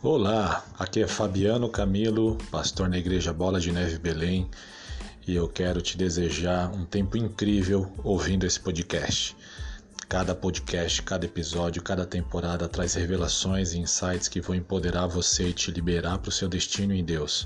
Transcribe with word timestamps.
Olá, 0.00 0.64
aqui 0.78 1.02
é 1.02 1.08
Fabiano 1.08 1.68
Camilo, 1.68 2.38
pastor 2.52 2.88
na 2.88 2.96
Igreja 2.96 3.32
Bola 3.32 3.58
de 3.58 3.72
Neve 3.72 3.98
Belém, 3.98 4.48
e 5.26 5.34
eu 5.34 5.48
quero 5.48 5.82
te 5.82 5.96
desejar 5.96 6.72
um 6.72 6.84
tempo 6.84 7.16
incrível 7.16 7.92
ouvindo 8.04 8.46
esse 8.46 8.60
podcast. 8.60 9.36
Cada 10.08 10.36
podcast, 10.36 11.02
cada 11.02 11.26
episódio, 11.26 11.82
cada 11.82 12.06
temporada 12.06 12.68
traz 12.68 12.94
revelações 12.94 13.72
e 13.72 13.80
insights 13.80 14.28
que 14.28 14.40
vão 14.40 14.54
empoderar 14.54 15.08
você 15.08 15.48
e 15.48 15.52
te 15.52 15.72
liberar 15.72 16.18
para 16.18 16.28
o 16.28 16.32
seu 16.32 16.48
destino 16.48 16.94
em 16.94 17.04
Deus. 17.04 17.44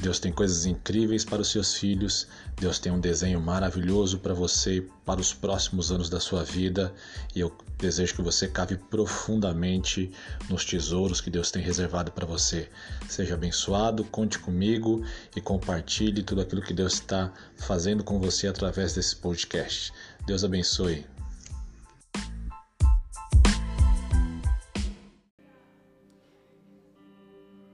Deus 0.00 0.18
tem 0.18 0.32
coisas 0.32 0.64
incríveis 0.64 1.24
para 1.24 1.42
os 1.42 1.50
seus 1.50 1.74
filhos, 1.74 2.26
Deus 2.58 2.78
tem 2.78 2.90
um 2.90 3.00
desenho 3.00 3.40
maravilhoso 3.40 4.18
para 4.18 4.32
você 4.32 4.76
e 4.76 4.80
para 4.80 5.20
os 5.20 5.34
próximos 5.34 5.92
anos 5.92 6.08
da 6.08 6.18
sua 6.18 6.42
vida, 6.42 6.92
e 7.34 7.40
eu 7.40 7.54
desejo 7.78 8.14
que 8.14 8.22
você 8.22 8.48
cave 8.48 8.76
profundamente 8.76 10.10
nos 10.48 10.64
tesouros 10.64 11.20
que 11.20 11.30
Deus 11.30 11.50
tem 11.50 11.62
reservado 11.62 12.12
para 12.12 12.26
você. 12.26 12.68
Seja 13.08 13.34
abençoado, 13.34 14.04
conte 14.04 14.38
comigo 14.38 15.04
e 15.36 15.40
compartilhe 15.40 16.22
tudo 16.22 16.40
aquilo 16.40 16.62
que 16.62 16.74
Deus 16.74 16.94
está 16.94 17.32
fazendo 17.56 18.02
com 18.02 18.18
você 18.18 18.46
através 18.46 18.94
desse 18.94 19.16
podcast. 19.16 19.92
Deus 20.26 20.44
abençoe. 20.44 21.04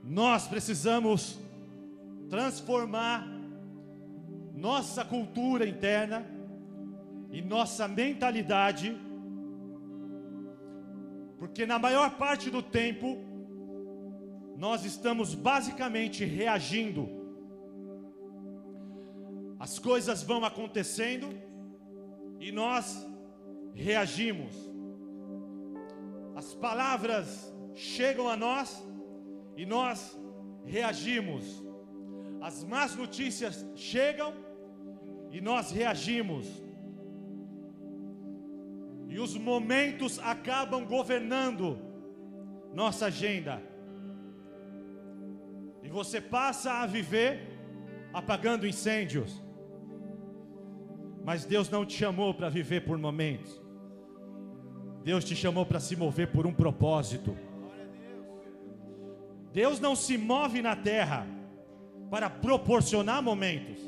Nós 0.03 0.47
precisamos 0.47 1.37
transformar 2.29 3.27
nossa 4.53 5.05
cultura 5.05 5.67
interna 5.67 6.25
e 7.31 7.41
nossa 7.41 7.87
mentalidade, 7.87 8.97
porque 11.37 11.65
na 11.65 11.77
maior 11.77 12.17
parte 12.17 12.49
do 12.49 12.63
tempo 12.63 13.17
nós 14.57 14.83
estamos 14.83 15.35
basicamente 15.35 16.25
reagindo. 16.25 17.07
As 19.59 19.77
coisas 19.77 20.23
vão 20.23 20.43
acontecendo 20.43 21.27
e 22.39 22.51
nós 22.51 23.05
reagimos. 23.73 24.55
As 26.35 26.53
palavras 26.55 27.53
chegam 27.75 28.27
a 28.27 28.35
nós 28.35 28.83
e 29.55 29.65
nós 29.65 30.17
reagimos. 30.65 31.66
As 32.41 32.63
más 32.63 32.95
notícias 32.95 33.65
chegam 33.75 34.33
e 35.31 35.41
nós 35.41 35.71
reagimos. 35.71 36.45
E 39.09 39.19
os 39.19 39.35
momentos 39.35 40.19
acabam 40.19 40.85
governando 40.85 41.79
nossa 42.73 43.07
agenda. 43.07 43.61
E 45.81 45.89
você 45.89 46.19
passa 46.21 46.73
a 46.73 46.85
viver 46.85 47.57
apagando 48.13 48.67
incêndios. 48.67 49.41
Mas 51.23 51.45
Deus 51.45 51.69
não 51.69 51.85
te 51.85 51.93
chamou 51.93 52.33
para 52.33 52.49
viver 52.49 52.85
por 52.85 52.97
momentos. 52.97 53.61
Deus 55.03 55.23
te 55.23 55.35
chamou 55.35 55.65
para 55.65 55.79
se 55.79 55.95
mover 55.95 56.31
por 56.31 56.45
um 56.45 56.53
propósito. 56.53 57.37
Deus 59.53 59.79
não 59.79 59.95
se 59.95 60.17
move 60.17 60.61
na 60.61 60.75
terra 60.75 61.25
para 62.09 62.29
proporcionar 62.29 63.21
momentos. 63.21 63.79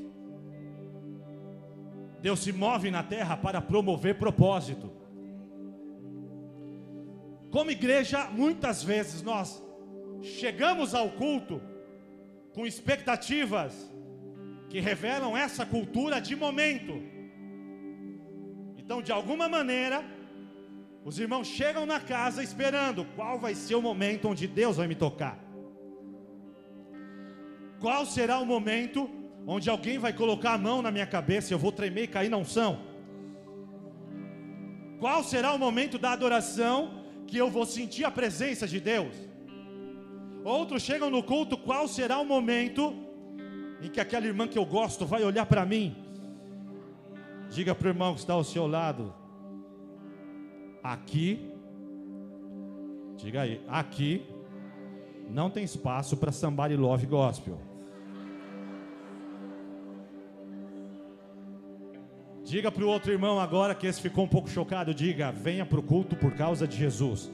Deus 2.22 2.40
se 2.40 2.52
move 2.52 2.92
na 2.92 3.02
terra 3.02 3.38
para 3.38 3.62
promover 3.62 4.18
propósito. 4.18 4.92
Como 7.50 7.72
igreja, 7.72 8.30
muitas 8.30 8.84
vezes 8.84 9.22
nós 9.22 9.64
chegamos 10.22 10.94
ao 10.94 11.10
culto 11.12 11.62
com 12.54 12.66
expectativas 12.66 13.90
que 14.70 14.80
revelam 14.80 15.36
essa 15.36 15.66
cultura 15.66 16.20
de 16.20 16.36
momento. 16.36 17.02
Então, 18.78 19.02
de 19.02 19.12
alguma 19.12 19.48
maneira, 19.48 20.04
os 21.04 21.18
irmãos 21.18 21.48
chegam 21.48 21.86
na 21.86 22.00
casa 22.00 22.44
esperando 22.44 23.06
qual 23.16 23.40
vai 23.40 23.56
ser 23.56 23.76
o 23.76 23.82
momento 23.82 24.28
onde 24.28 24.46
Deus 24.46 24.78
vai 24.78 24.88
me 24.88 24.96
tocar. 24.96 25.49
Qual 27.80 28.06
será 28.06 28.40
o 28.40 28.46
momento 28.46 29.10
onde 29.48 29.70
alguém 29.70 29.98
vai 29.98 30.12
colocar 30.14 30.54
a 30.54 30.58
mão 30.58 30.82
na 30.82 30.92
minha 30.92 31.08
cabeça 31.08 31.52
e 31.52 31.54
eu 31.54 31.60
vou 31.60 31.72
tremer 31.72 32.04
e 32.04 32.08
cair 32.08 32.30
na 32.30 32.38
unção? 32.38 32.80
Qual 35.00 35.24
será 35.24 35.54
o 35.54 35.60
momento 35.60 35.98
da 35.98 36.12
adoração 36.12 37.06
que 37.26 37.38
eu 37.38 37.50
vou 37.50 37.66
sentir 37.66 38.04
a 38.04 38.12
presença 38.12 38.68
de 38.68 38.80
Deus? 38.80 39.16
Outros 40.44 40.84
chegam 40.84 41.10
no 41.10 41.24
culto, 41.24 41.58
qual 41.58 41.88
será 41.88 42.20
o 42.20 42.26
momento 42.26 42.94
em 43.82 43.90
que 43.90 44.02
aquela 44.02 44.26
irmã 44.26 44.48
que 44.48 44.58
eu 44.58 44.66
gosto 44.66 45.06
vai 45.06 45.24
olhar 45.24 45.46
para 45.46 45.66
mim? 45.66 45.96
Diga 47.50 47.74
para 47.74 47.88
o 47.88 47.90
irmão 47.90 48.14
que 48.14 48.20
está 48.20 48.34
ao 48.34 48.44
seu 48.44 48.68
lado. 48.68 49.14
Aqui, 50.84 51.50
diga 53.16 53.42
aí, 53.42 53.62
aqui 53.68 54.26
não 55.30 55.50
tem 55.50 55.64
espaço 55.64 56.18
para 56.18 56.32
somebody 56.32 56.76
love 56.76 57.06
gospel. 57.06 57.69
Diga 62.50 62.72
para 62.72 62.84
o 62.84 62.88
outro 62.88 63.12
irmão 63.12 63.40
agora 63.40 63.76
que 63.76 63.86
esse 63.86 64.02
ficou 64.02 64.24
um 64.24 64.28
pouco 64.28 64.50
chocado. 64.50 64.92
Diga: 64.92 65.32
venha 65.32 65.64
para 65.68 65.80
o 65.80 65.84
culto 65.84 66.16
por 66.16 66.34
causa 66.34 66.68
de 66.68 66.76
Jesus. 66.76 67.30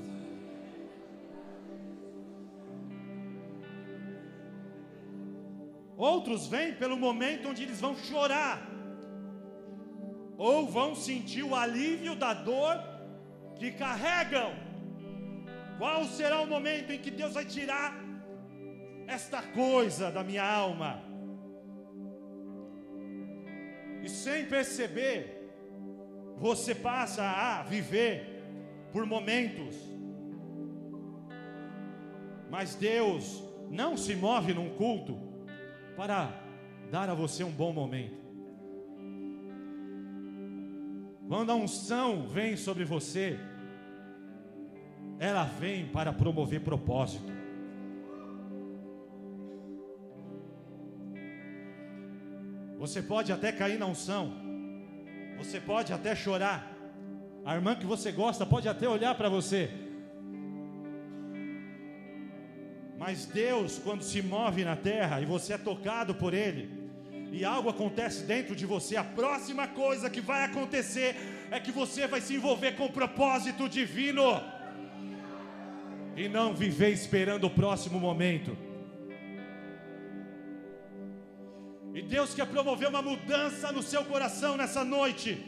Outros 5.96 6.48
vêm 6.48 6.74
pelo 6.74 6.98
momento 6.98 7.48
onde 7.48 7.64
eles 7.64 7.80
vão 7.80 7.96
chorar, 7.96 8.70
ou 10.38 10.68
vão 10.68 10.94
sentir 10.94 11.44
o 11.44 11.56
alívio 11.56 12.14
da 12.14 12.34
dor 12.34 12.78
que 13.56 13.72
carregam. 13.72 14.52
Qual 15.78 16.04
será 16.04 16.42
o 16.42 16.48
momento 16.48 16.92
em 16.92 17.00
que 17.00 17.10
Deus 17.10 17.34
vai 17.34 17.46
tirar 17.46 17.96
esta 19.08 19.42
coisa 19.42 20.12
da 20.12 20.26
minha 20.26 20.44
alma? 20.44 21.15
E 24.06 24.10
sem 24.10 24.46
perceber, 24.46 25.52
você 26.38 26.76
passa 26.76 27.24
a 27.24 27.64
viver 27.64 28.44
por 28.92 29.04
momentos. 29.06 29.76
Mas 32.50 32.76
Deus 32.76 33.44
não 33.72 33.98
se 33.98 34.16
move 34.16 34.54
num 34.54 34.70
culto 34.76 35.20
para 35.98 36.32
dar 36.92 37.10
a 37.10 37.16
você 37.16 37.44
um 37.44 37.52
bom 37.52 37.74
momento. 37.74 38.24
Quando 41.28 41.52
a 41.52 41.56
unção 41.56 42.28
vem 42.28 42.56
sobre 42.56 42.86
você, 42.86 43.40
ela 45.18 45.46
vem 45.46 45.88
para 45.88 46.14
promover 46.14 46.62
propósito. 46.62 47.35
Você 52.78 53.02
pode 53.02 53.32
até 53.32 53.52
cair 53.52 53.80
na 53.80 53.86
unção. 53.86 54.34
Você 55.38 55.60
pode 55.60 55.92
até 55.94 56.16
chorar. 56.16 56.72
A 57.44 57.56
irmã 57.56 57.76
que 57.76 57.86
você 57.86 58.12
gosta 58.12 58.46
pode 58.46 58.68
até 58.68 58.88
olhar 58.88 59.16
para 59.16 59.30
você. 59.30 59.70
Mas 62.98 63.26
Deus, 63.26 63.78
quando 63.78 64.04
se 64.04 64.22
move 64.22 64.64
na 64.64 64.76
terra 64.76 65.22
e 65.22 65.26
você 65.26 65.54
é 65.54 65.58
tocado 65.58 66.16
por 66.16 66.34
Ele, 66.34 66.86
e 67.32 67.44
algo 67.44 67.70
acontece 67.70 68.24
dentro 68.24 68.56
de 68.56 68.66
você, 68.66 68.96
a 68.96 69.04
próxima 69.04 69.68
coisa 69.68 70.10
que 70.10 70.22
vai 70.22 70.44
acontecer 70.44 71.16
é 71.52 71.60
que 71.60 71.72
você 71.72 72.08
vai 72.08 72.22
se 72.22 72.36
envolver 72.36 72.74
com 72.74 72.86
o 72.86 72.92
propósito 72.92 73.68
divino 73.68 74.42
e 76.16 76.30
não 76.30 76.54
viver 76.54 76.92
esperando 76.92 77.46
o 77.46 77.50
próximo 77.50 78.00
momento. 78.00 78.65
Deus 82.06 82.34
quer 82.34 82.48
promover 82.48 82.88
uma 82.88 83.02
mudança 83.02 83.72
no 83.72 83.82
seu 83.82 84.04
coração 84.06 84.56
nessa 84.56 84.84
noite. 84.84 85.44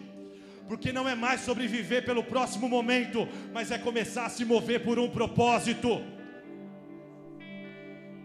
Porque 0.67 0.91
não 0.91 1.07
é 1.07 1.15
mais 1.15 1.41
sobreviver 1.41 2.03
pelo 2.05 2.23
próximo 2.23 2.67
momento, 2.67 3.27
mas 3.53 3.71
é 3.71 3.77
começar 3.77 4.25
a 4.25 4.29
se 4.29 4.43
mover 4.43 4.83
por 4.83 4.99
um 4.99 5.09
propósito. 5.09 6.01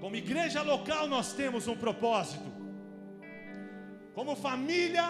Como 0.01 0.17
igreja 0.17 0.63
local, 0.63 1.07
nós 1.07 1.33
temos 1.33 1.69
um 1.69 1.77
propósito. 1.77 2.51
Como 4.15 4.35
família, 4.35 5.05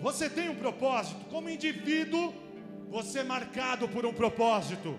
você 0.00 0.30
tem 0.30 0.48
um 0.48 0.54
propósito. 0.54 1.24
Como 1.26 1.50
indivíduo, 1.50 2.32
você 2.88 3.18
é 3.18 3.24
marcado 3.24 3.86
por 3.88 4.06
um 4.06 4.14
propósito. 4.14 4.98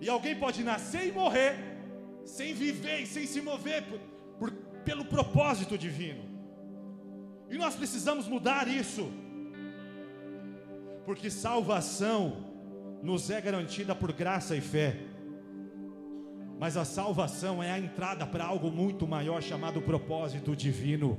E 0.00 0.08
alguém 0.08 0.34
pode 0.34 0.64
nascer 0.64 1.06
e 1.06 1.12
morrer, 1.12 1.54
sem 2.24 2.54
viver 2.54 3.02
e 3.02 3.06
sem 3.06 3.26
se 3.26 3.40
mover 3.40 3.82
por, 3.84 4.00
por 4.38 4.50
pelo 4.84 5.04
propósito 5.04 5.76
divino. 5.78 6.29
E 7.50 7.58
nós 7.58 7.74
precisamos 7.74 8.28
mudar 8.28 8.68
isso, 8.68 9.10
porque 11.04 11.28
salvação 11.28 12.50
nos 13.02 13.28
é 13.30 13.40
garantida 13.40 13.94
por 13.94 14.12
graça 14.12 14.56
e 14.56 14.60
fé. 14.60 14.96
Mas 16.58 16.76
a 16.76 16.84
salvação 16.84 17.62
é 17.62 17.72
a 17.72 17.78
entrada 17.78 18.26
para 18.26 18.44
algo 18.44 18.70
muito 18.70 19.06
maior 19.06 19.42
chamado 19.42 19.82
propósito 19.82 20.54
divino. 20.54 21.18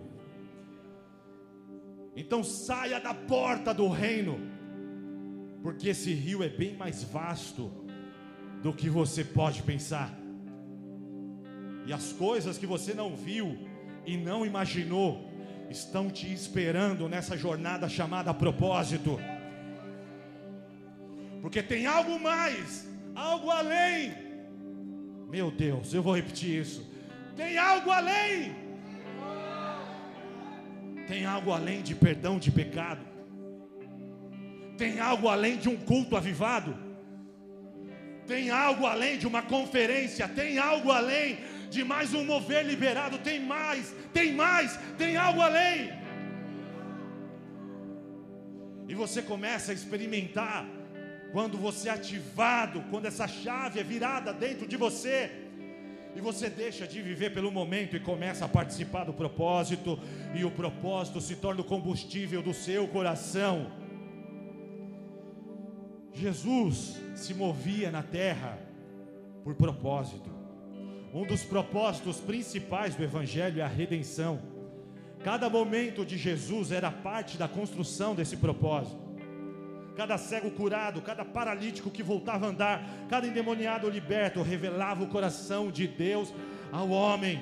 Então 2.15 2.43
saia 2.43 2.99
da 2.99 3.13
porta 3.13 3.73
do 3.73 3.89
reino, 3.89 4.39
porque 5.63 5.89
esse 5.89 6.13
rio 6.13 6.43
é 6.43 6.49
bem 6.49 6.77
mais 6.77 7.03
vasto 7.03 7.71
do 8.61 8.71
que 8.71 8.89
você 8.89 9.23
pode 9.23 9.63
pensar. 9.63 10.17
E 11.85 11.91
as 11.91 12.13
coisas 12.13 12.57
que 12.57 12.67
você 12.67 12.93
não 12.93 13.15
viu 13.15 13.57
e 14.05 14.15
não 14.15 14.45
imaginou 14.45 15.30
estão 15.71 16.09
te 16.09 16.31
esperando 16.31 17.09
nessa 17.09 17.37
jornada 17.37 17.87
chamada 17.89 18.33
propósito. 18.33 19.19
Porque 21.41 21.63
tem 21.63 21.85
algo 21.87 22.19
mais, 22.19 22.87
algo 23.15 23.49
além. 23.49 24.13
Meu 25.29 25.49
Deus, 25.49 25.93
eu 25.93 26.03
vou 26.03 26.15
repetir 26.15 26.61
isso. 26.61 26.87
Tem 27.35 27.57
algo 27.57 27.89
além. 27.89 28.53
Tem 31.07 31.25
algo 31.25 31.51
além 31.51 31.81
de 31.81 31.95
perdão 31.95 32.37
de 32.37 32.51
pecado. 32.51 33.01
Tem 34.77 34.99
algo 34.99 35.27
além 35.27 35.57
de 35.57 35.69
um 35.69 35.77
culto 35.77 36.15
avivado. 36.15 36.90
Tem 38.31 38.49
algo 38.49 38.85
além 38.85 39.17
de 39.17 39.27
uma 39.27 39.41
conferência. 39.41 40.25
Tem 40.25 40.57
algo 40.57 40.89
além 40.89 41.39
de 41.69 41.83
mais 41.83 42.13
um 42.13 42.23
mover 42.23 42.63
liberado. 42.65 43.17
Tem 43.17 43.39
mais, 43.41 43.93
tem 44.13 44.31
mais, 44.31 44.79
tem 44.97 45.17
algo 45.17 45.41
além. 45.41 45.91
E 48.87 48.95
você 48.95 49.21
começa 49.21 49.73
a 49.73 49.75
experimentar 49.75 50.65
quando 51.33 51.57
você 51.57 51.89
é 51.89 51.91
ativado, 51.91 52.85
quando 52.89 53.05
essa 53.05 53.27
chave 53.27 53.81
é 53.81 53.83
virada 53.83 54.31
dentro 54.31 54.65
de 54.65 54.77
você, 54.77 55.29
e 56.15 56.21
você 56.21 56.49
deixa 56.49 56.87
de 56.87 57.01
viver 57.01 57.33
pelo 57.33 57.51
momento 57.51 57.95
e 57.97 57.99
começa 57.99 58.45
a 58.45 58.49
participar 58.49 59.03
do 59.03 59.13
propósito, 59.13 59.99
e 60.33 60.45
o 60.45 60.51
propósito 60.51 61.19
se 61.19 61.35
torna 61.35 61.61
o 61.61 61.69
combustível 61.73 62.41
do 62.41 62.53
seu 62.53 62.87
coração. 62.87 63.80
Jesus 66.21 67.01
se 67.15 67.33
movia 67.33 67.89
na 67.89 68.03
terra 68.03 68.59
por 69.43 69.55
propósito. 69.55 70.29
Um 71.11 71.25
dos 71.25 71.43
propósitos 71.43 72.17
principais 72.19 72.93
do 72.93 73.03
Evangelho 73.03 73.59
é 73.59 73.63
a 73.63 73.67
redenção. 73.67 74.39
Cada 75.23 75.49
momento 75.49 76.05
de 76.05 76.19
Jesus 76.19 76.71
era 76.71 76.91
parte 76.91 77.39
da 77.39 77.47
construção 77.47 78.13
desse 78.13 78.37
propósito. 78.37 79.01
Cada 79.95 80.15
cego 80.19 80.51
curado, 80.51 81.01
cada 81.01 81.25
paralítico 81.25 81.89
que 81.89 82.03
voltava 82.03 82.45
a 82.45 82.49
andar, 82.49 82.87
cada 83.09 83.25
endemoniado 83.25 83.89
liberto, 83.89 84.43
revelava 84.43 85.03
o 85.03 85.07
coração 85.07 85.71
de 85.71 85.87
Deus 85.87 86.31
ao 86.71 86.89
homem. 86.91 87.41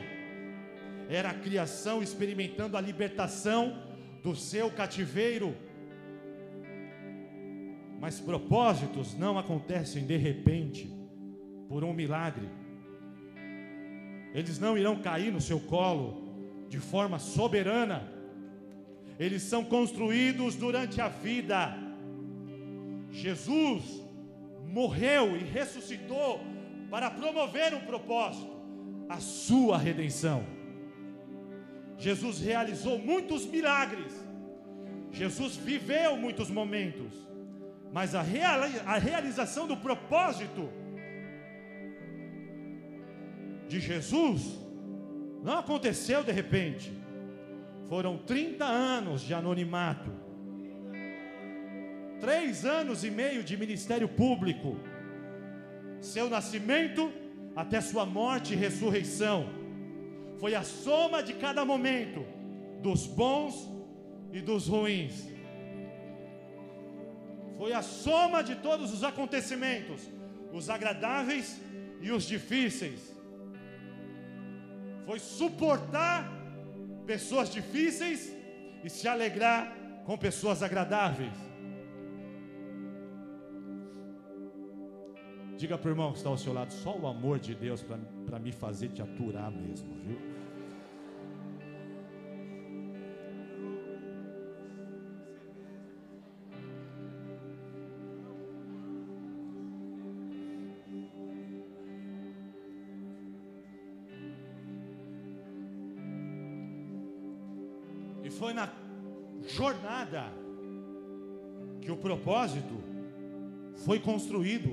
Era 1.10 1.32
a 1.32 1.34
criação 1.34 2.02
experimentando 2.02 2.78
a 2.78 2.82
libertação 2.82 3.78
do 4.24 4.38
seu 4.38 4.72
cativeiro. 4.72 5.54
Mas 8.00 8.20
propósitos 8.20 9.14
não 9.18 9.38
acontecem 9.38 10.06
de 10.06 10.16
repente, 10.16 10.92
por 11.68 11.84
um 11.84 11.94
milagre. 11.94 12.50
Eles 14.34 14.60
não 14.60 14.78
irão 14.78 15.02
cair 15.02 15.32
no 15.32 15.42
seu 15.42 15.60
colo 15.60 16.30
de 16.70 16.80
forma 16.80 17.20
soberana. 17.20 18.10
Eles 19.20 19.44
são 19.44 19.64
construídos 19.64 20.56
durante 20.56 21.02
a 21.02 21.10
vida. 21.10 21.78
Jesus 23.12 24.02
morreu 24.68 25.36
e 25.36 25.40
ressuscitou 25.40 26.40
para 26.90 27.12
promover 27.12 27.74
um 27.74 27.82
propósito, 27.82 28.52
a 29.10 29.18
sua 29.18 29.78
redenção. 29.78 30.44
Jesus 31.98 32.40
realizou 32.40 32.98
muitos 32.98 33.46
milagres. 33.46 34.14
Jesus 35.12 35.58
viveu 35.58 36.16
muitos 36.16 36.50
momentos. 36.50 37.29
Mas 37.92 38.14
a, 38.14 38.22
a 38.22 38.98
realização 38.98 39.68
do 39.68 39.76
propósito 39.76 40.70
de 43.68 43.80
Jesus 43.80 44.60
não 45.44 45.60
aconteceu 45.60 46.24
de 46.24 46.32
repente. 46.32 46.92
Foram 47.88 48.18
30 48.18 48.66
anos 48.66 49.22
de 49.22 49.34
anonimato, 49.34 50.12
três 52.20 52.66
anos 52.66 53.04
e 53.04 53.10
meio 53.10 53.44
de 53.44 53.58
ministério 53.58 54.08
público, 54.08 54.78
seu 56.00 56.30
nascimento 56.30 57.12
até 57.56 57.82
sua 57.82 58.06
morte 58.06 58.54
e 58.54 58.56
ressurreição. 58.56 59.50
Foi 60.40 60.54
a 60.54 60.62
soma 60.62 61.24
de 61.24 61.34
cada 61.34 61.66
momento, 61.66 62.24
dos 62.82 63.08
bons 63.08 63.68
e 64.32 64.40
dos 64.40 64.68
ruins. 64.68 65.28
Foi 67.60 67.72
a 67.74 67.84
soma 67.84 68.42
de 68.50 68.56
todos 68.68 68.94
os 68.96 69.04
acontecimentos, 69.12 70.02
os 70.60 70.70
agradáveis 70.78 71.48
e 72.02 72.10
os 72.18 72.24
difíceis 72.36 73.20
foi 75.10 75.18
suportar 75.18 76.32
pessoas 77.08 77.50
difíceis 77.50 78.32
e 78.84 78.90
se 78.92 79.08
alegrar 79.08 79.76
com 80.06 80.16
pessoas 80.16 80.62
agradáveis. 80.62 81.34
Diga 85.58 85.80
para 85.80 85.88
o 85.88 85.92
irmão 85.92 86.12
que 86.12 86.20
está 86.20 86.30
ao 86.30 86.38
seu 86.38 86.54
lado, 86.54 86.72
só 86.72 86.96
o 86.96 87.08
amor 87.08 87.40
de 87.40 87.56
Deus 87.56 87.84
para 88.28 88.38
me 88.38 88.52
fazer 88.52 88.90
te 88.90 89.02
aturar 89.02 89.50
mesmo, 89.50 89.96
viu? 90.06 90.20
Jornada 109.60 110.32
que 111.82 111.92
o 111.92 111.98
propósito 111.98 112.82
foi 113.84 114.00
construído, 114.00 114.70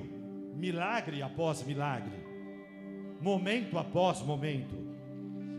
milagre 0.55 1.23
após 1.23 1.65
milagre, 1.65 2.15
momento 3.21 3.79
após 3.79 4.23
momento, 4.23 4.77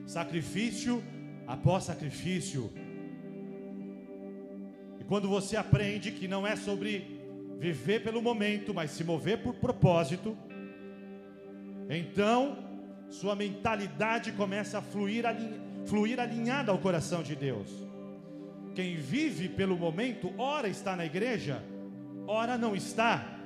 sacrifício 0.05 1.03
após 1.45 1.83
sacrifício. 1.83 2.71
E 4.97 5.03
quando 5.03 5.27
você 5.27 5.57
aprende 5.57 6.13
que 6.13 6.25
não 6.25 6.47
é 6.47 6.55
sobre 6.55 7.19
viver 7.59 8.03
pelo 8.03 8.21
momento, 8.21 8.73
mas 8.73 8.91
se 8.91 9.03
mover 9.03 9.43
por 9.43 9.55
propósito, 9.55 10.37
então 11.89 12.59
sua 13.09 13.35
mentalidade 13.35 14.31
começa 14.31 14.77
a 14.77 14.81
fluir, 14.81 15.25
fluir 15.85 16.17
alinhada 16.17 16.71
ao 16.71 16.77
coração 16.77 17.21
de 17.21 17.35
Deus. 17.35 17.86
Quem 18.77 18.95
vive 18.95 19.49
pelo 19.49 19.75
momento, 19.75 20.31
ora 20.37 20.69
está 20.69 20.95
na 20.95 21.03
igreja, 21.03 21.63
ora 22.27 22.59
não 22.59 22.75
está. 22.75 23.39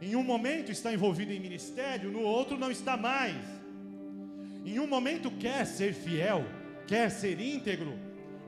Em 0.00 0.14
um 0.14 0.22
momento 0.22 0.70
está 0.70 0.92
envolvido 0.92 1.32
em 1.32 1.40
ministério, 1.40 2.12
no 2.12 2.20
outro 2.20 2.56
não 2.56 2.70
está 2.70 2.96
mais. 2.96 3.34
Em 4.64 4.78
um 4.78 4.86
momento 4.86 5.28
quer 5.28 5.66
ser 5.66 5.92
fiel, 5.92 6.44
quer 6.86 7.10
ser 7.10 7.40
íntegro, 7.40 7.98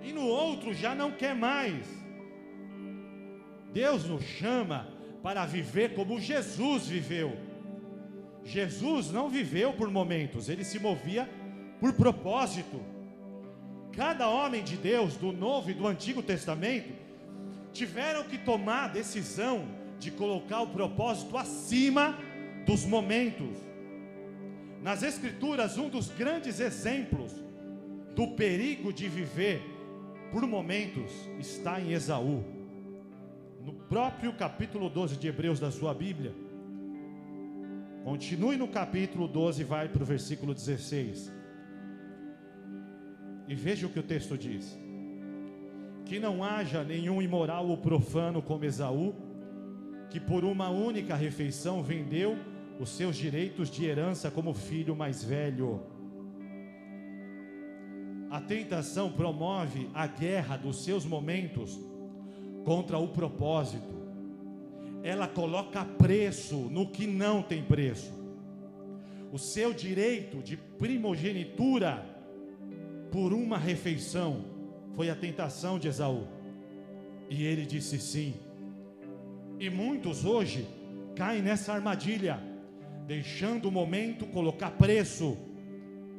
e 0.01 0.13
no 0.13 0.29
outro 0.29 0.73
já 0.73 0.95
não 0.95 1.11
quer 1.11 1.35
mais. 1.35 1.85
Deus 3.73 4.05
nos 4.05 4.23
chama 4.23 4.87
para 5.25 5.45
viver 5.45 5.95
como 5.95 6.21
Jesus 6.21 6.87
viveu. 6.87 7.37
Jesus 8.45 9.11
não 9.11 9.29
viveu 9.29 9.73
por 9.73 9.91
momentos, 9.91 10.49
ele 10.49 10.63
se 10.63 10.79
movia 10.79 11.29
por 11.81 11.93
propósito. 11.95 12.81
Cada 14.01 14.31
homem 14.31 14.65
de 14.65 14.79
Deus, 14.79 15.15
do 15.15 15.31
Novo 15.31 15.71
e 15.71 15.75
do 15.75 15.87
Antigo 15.87 16.23
Testamento, 16.23 16.91
tiveram 17.71 18.25
que 18.25 18.39
tomar 18.39 18.85
a 18.85 18.89
decisão 18.89 19.67
de 19.99 20.11
colocar 20.11 20.63
o 20.63 20.69
propósito 20.69 21.37
acima 21.37 22.17
dos 22.65 22.87
momentos. 22.87 23.55
Nas 24.83 25.03
Escrituras, 25.03 25.77
um 25.77 25.91
dos 25.91 26.09
grandes 26.09 26.61
exemplos 26.61 27.31
do 28.17 28.29
perigo 28.29 28.91
de 28.91 29.07
viver 29.07 29.61
por 30.33 30.47
momentos 30.47 31.13
está 31.39 31.79
em 31.79 31.93
Esaú. 31.93 32.43
No 33.63 33.75
próprio 33.75 34.33
capítulo 34.33 34.89
12 34.89 35.19
de 35.19 35.29
Hebreus 35.29 35.61
da 35.61 35.71
sua 35.71 35.93
Bíblia. 35.93 36.35
Continue 38.03 38.57
no 38.57 38.69
capítulo 38.69 39.29
12 39.29 39.61
e 39.61 39.65
vai 39.65 39.91
para 39.91 40.03
o 40.03 40.07
versículo 40.07 40.55
16. 40.55 41.40
E 43.51 43.55
veja 43.57 43.85
o 43.85 43.91
que 43.91 43.99
o 43.99 44.03
texto 44.05 44.39
diz: 44.39 44.79
Que 46.05 46.21
não 46.21 46.45
haja 46.45 46.85
nenhum 46.85 47.21
imoral 47.21 47.67
ou 47.67 47.77
profano 47.77 48.41
como 48.41 48.65
Esaú, 48.65 49.13
que 50.09 50.21
por 50.21 50.45
uma 50.45 50.71
única 50.71 51.17
refeição 51.17 51.83
vendeu 51.83 52.39
os 52.79 52.91
seus 52.91 53.17
direitos 53.17 53.69
de 53.69 53.85
herança 53.85 54.31
como 54.31 54.55
filho 54.55 54.95
mais 54.95 55.25
velho. 55.25 55.81
A 58.31 58.41
tentação 58.41 59.11
promove 59.11 59.91
a 59.93 60.07
guerra 60.07 60.57
dos 60.57 60.85
seus 60.85 61.05
momentos 61.05 61.77
contra 62.65 62.99
o 62.99 63.09
propósito. 63.09 63.99
Ela 65.03 65.27
coloca 65.27 65.85
preço 65.85 66.55
no 66.71 66.87
que 66.87 67.05
não 67.05 67.43
tem 67.43 67.65
preço. 67.65 68.13
O 69.33 69.39
seu 69.39 69.75
direito 69.75 70.41
de 70.41 70.57
primogenitura 70.57 72.10
por 73.11 73.33
uma 73.33 73.59
refeição 73.59 74.45
foi 74.95 75.11
a 75.11 75.15
tentação 75.15 75.79
de 75.79 75.89
Esaú. 75.89 76.27
E 77.29 77.45
ele 77.45 77.65
disse 77.65 77.99
sim. 77.99 78.35
E 79.59 79.69
muitos 79.69 80.25
hoje 80.25 80.67
caem 81.15 81.43
nessa 81.43 81.73
armadilha, 81.73 82.41
deixando 83.07 83.69
o 83.69 83.73
momento 83.73 84.27
colocar 84.27 84.71
preço 84.73 85.37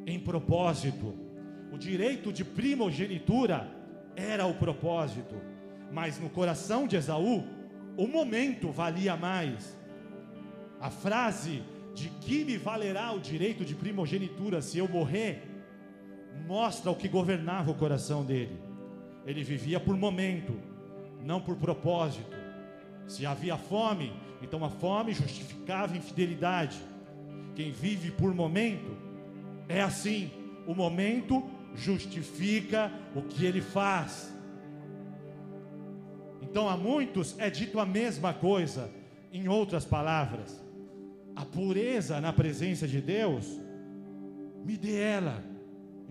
em 0.06 0.20
propósito. 0.20 1.14
O 1.72 1.78
direito 1.78 2.32
de 2.32 2.44
primogenitura 2.44 3.70
era 4.16 4.46
o 4.46 4.56
propósito, 4.56 5.36
mas 5.92 6.20
no 6.20 6.30
coração 6.30 6.88
de 6.88 6.98
Esaú, 6.98 7.44
o 7.98 8.08
momento 8.08 8.72
valia 8.72 9.16
mais. 9.16 9.78
A 10.80 10.90
frase 10.90 11.64
de 11.94 12.10
que 12.10 12.44
me 12.44 12.58
valerá 12.58 13.12
o 13.12 13.20
direito 13.20 13.64
de 13.66 13.76
primogenitura 13.76 14.62
se 14.62 14.78
eu 14.78 14.88
morrer 14.88 15.51
mostra 16.48 16.92
o 16.92 16.96
que 16.96 17.08
governava 17.08 17.72
o 17.72 17.76
coração 17.76 18.26
dele. 18.26 18.60
Ele 19.26 19.44
vivia 19.44 19.80
por 19.80 19.96
momento, 19.96 20.54
não 21.24 21.40
por 21.40 21.56
propósito. 21.56 22.36
Se 23.08 23.26
havia 23.26 23.58
fome, 23.58 24.14
então 24.42 24.64
a 24.66 24.70
fome 24.70 25.14
justificava 25.14 25.96
infidelidade. 25.96 26.78
Quem 27.56 27.72
vive 27.72 28.12
por 28.12 28.34
momento 28.34 28.98
é 29.68 29.82
assim: 29.82 30.32
o 30.66 30.74
momento 30.74 31.44
justifica 31.76 32.92
o 33.16 33.22
que 33.22 33.46
ele 33.46 33.62
faz. 33.62 34.34
Então 36.42 36.68
a 36.68 36.76
muitos 36.76 37.38
é 37.40 37.50
dito 37.50 37.80
a 37.80 37.86
mesma 37.86 38.34
coisa, 38.34 38.92
em 39.32 39.48
outras 39.48 39.86
palavras. 39.86 40.62
A 41.36 41.46
pureza 41.46 42.20
na 42.20 42.34
presença 42.34 42.88
de 42.88 43.00
Deus, 43.00 43.46
me 44.66 44.76
dê 44.76 45.00
ela 45.00 45.51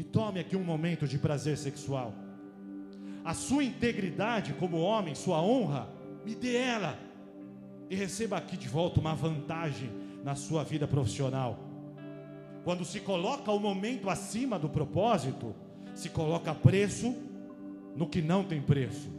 e 0.00 0.02
tome 0.02 0.40
aqui 0.40 0.56
um 0.56 0.64
momento 0.64 1.06
de 1.06 1.18
prazer 1.18 1.58
sexual. 1.58 2.14
A 3.22 3.34
sua 3.34 3.62
integridade 3.62 4.54
como 4.54 4.80
homem, 4.80 5.14
sua 5.14 5.42
honra, 5.42 5.90
me 6.24 6.34
dê 6.34 6.56
ela 6.56 6.98
e 7.90 7.94
receba 7.94 8.38
aqui 8.38 8.56
de 8.56 8.66
volta 8.66 8.98
uma 8.98 9.14
vantagem 9.14 9.90
na 10.24 10.34
sua 10.34 10.64
vida 10.64 10.88
profissional. 10.88 11.58
Quando 12.64 12.82
se 12.82 13.00
coloca 13.00 13.52
o 13.52 13.60
momento 13.60 14.08
acima 14.08 14.58
do 14.58 14.70
propósito, 14.70 15.54
se 15.94 16.08
coloca 16.08 16.54
preço 16.54 17.14
no 17.94 18.08
que 18.08 18.22
não 18.22 18.42
tem 18.42 18.62
preço. 18.62 19.10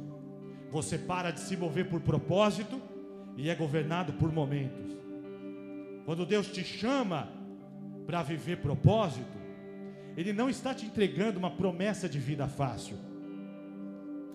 Você 0.72 0.98
para 0.98 1.30
de 1.30 1.42
se 1.42 1.56
mover 1.56 1.90
por 1.90 2.02
propósito 2.02 2.82
e 3.38 3.52
é 3.52 3.54
governado 3.54 4.14
por 4.14 4.32
momentos. 4.32 4.98
Quando 6.08 6.26
Deus 6.26 6.48
te 6.48 6.64
chama 6.64 7.30
para 8.08 8.24
viver 8.24 8.58
propósito, 8.58 9.41
ele 10.16 10.34
não 10.34 10.50
está 10.50 10.74
te 10.74 10.86
entregando 10.86 11.40
uma 11.40 11.52
promessa 11.52 12.08
de 12.10 12.20
vida 12.20 12.48
fácil. 12.48 12.98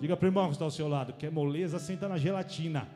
Diga 0.00 0.16
para 0.16 0.26
o 0.26 0.28
irmão 0.28 0.46
que 0.46 0.52
está 0.52 0.64
ao 0.64 0.70
seu 0.70 0.88
lado, 0.88 1.12
que 1.12 1.26
é 1.26 1.30
moleza, 1.30 1.78
senta 1.78 2.08
na 2.08 2.18
gelatina. 2.18 2.88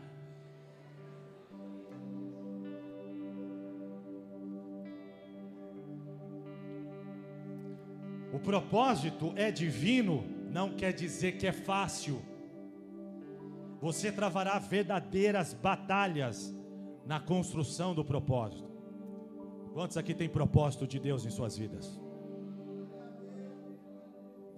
O 8.32 8.38
propósito 8.38 9.32
é 9.36 9.50
divino, 9.50 10.24
não 10.50 10.74
quer 10.74 10.92
dizer 10.92 11.32
que 11.32 11.46
é 11.46 11.52
fácil. 11.52 12.22
Você 13.80 14.12
travará 14.12 14.58
verdadeiras 14.58 15.54
batalhas 15.54 16.54
na 17.06 17.18
construção 17.18 17.94
do 17.94 18.04
propósito. 18.04 18.70
Quantos 19.72 19.96
aqui 19.96 20.14
tem 20.14 20.28
propósito 20.28 20.86
de 20.86 20.98
Deus 20.98 21.24
em 21.24 21.30
suas 21.30 21.56
vidas? 21.56 22.00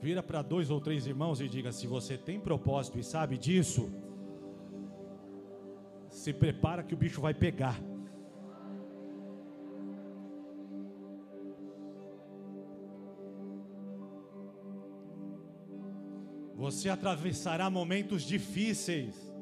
Vira 0.02 0.21
para 0.21 0.42
dois 0.42 0.68
ou 0.68 0.80
três 0.80 1.06
irmãos 1.06 1.40
e 1.40 1.49
diga: 1.49 1.71
se 1.71 1.87
você 1.87 2.18
tem 2.18 2.40
propósito 2.40 2.99
e 2.99 3.04
sabe 3.04 3.38
disso, 3.38 3.88
se 6.11 6.32
prepara 6.32 6.82
que 6.82 6.92
o 6.92 6.97
bicho 6.97 7.21
vai 7.21 7.32
pegar. 7.32 7.80
Você 16.56 16.88
atravessará 16.88 17.71
momentos 17.71 18.23
difíceis. 18.23 19.32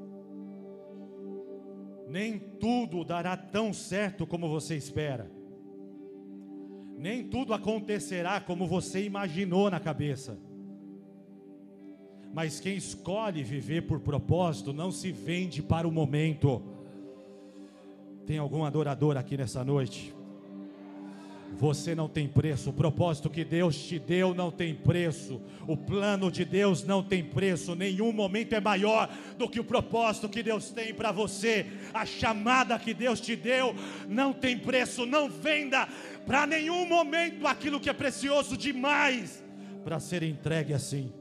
Nem 2.06 2.38
tudo 2.38 3.02
dará 3.02 3.34
tão 3.34 3.72
certo 3.72 4.26
como 4.26 4.46
você 4.46 4.76
espera. 4.76 5.30
Nem 6.98 7.26
tudo 7.28 7.54
acontecerá 7.54 8.40
como 8.42 8.66
você 8.66 9.02
imaginou 9.02 9.70
na 9.70 9.80
cabeça. 9.80 10.49
Mas 12.32 12.60
quem 12.60 12.76
escolhe 12.76 13.42
viver 13.42 13.82
por 13.82 14.00
propósito 14.00 14.72
não 14.72 14.92
se 14.92 15.10
vende 15.10 15.62
para 15.62 15.86
o 15.86 15.92
momento. 15.92 16.62
Tem 18.26 18.38
algum 18.38 18.64
adorador 18.64 19.16
aqui 19.16 19.36
nessa 19.36 19.64
noite? 19.64 20.14
Você 21.58 21.96
não 21.96 22.08
tem 22.08 22.28
preço, 22.28 22.70
o 22.70 22.72
propósito 22.72 23.28
que 23.28 23.44
Deus 23.44 23.76
te 23.76 23.98
deu 23.98 24.32
não 24.32 24.52
tem 24.52 24.72
preço, 24.72 25.42
o 25.66 25.76
plano 25.76 26.30
de 26.30 26.44
Deus 26.44 26.84
não 26.84 27.02
tem 27.02 27.24
preço, 27.24 27.74
nenhum 27.74 28.12
momento 28.12 28.54
é 28.54 28.60
maior 28.60 29.10
do 29.36 29.48
que 29.48 29.58
o 29.58 29.64
propósito 29.64 30.28
que 30.28 30.44
Deus 30.44 30.70
tem 30.70 30.94
para 30.94 31.10
você, 31.10 31.66
a 31.92 32.06
chamada 32.06 32.78
que 32.78 32.94
Deus 32.94 33.20
te 33.20 33.34
deu 33.34 33.74
não 34.08 34.32
tem 34.32 34.56
preço, 34.56 35.04
não 35.04 35.28
venda 35.28 35.88
para 36.24 36.46
nenhum 36.46 36.86
momento 36.86 37.46
aquilo 37.46 37.80
que 37.80 37.90
é 37.90 37.92
precioso 37.92 38.56
demais 38.56 39.42
para 39.84 39.98
ser 39.98 40.22
entregue 40.22 40.72
assim. 40.72 41.12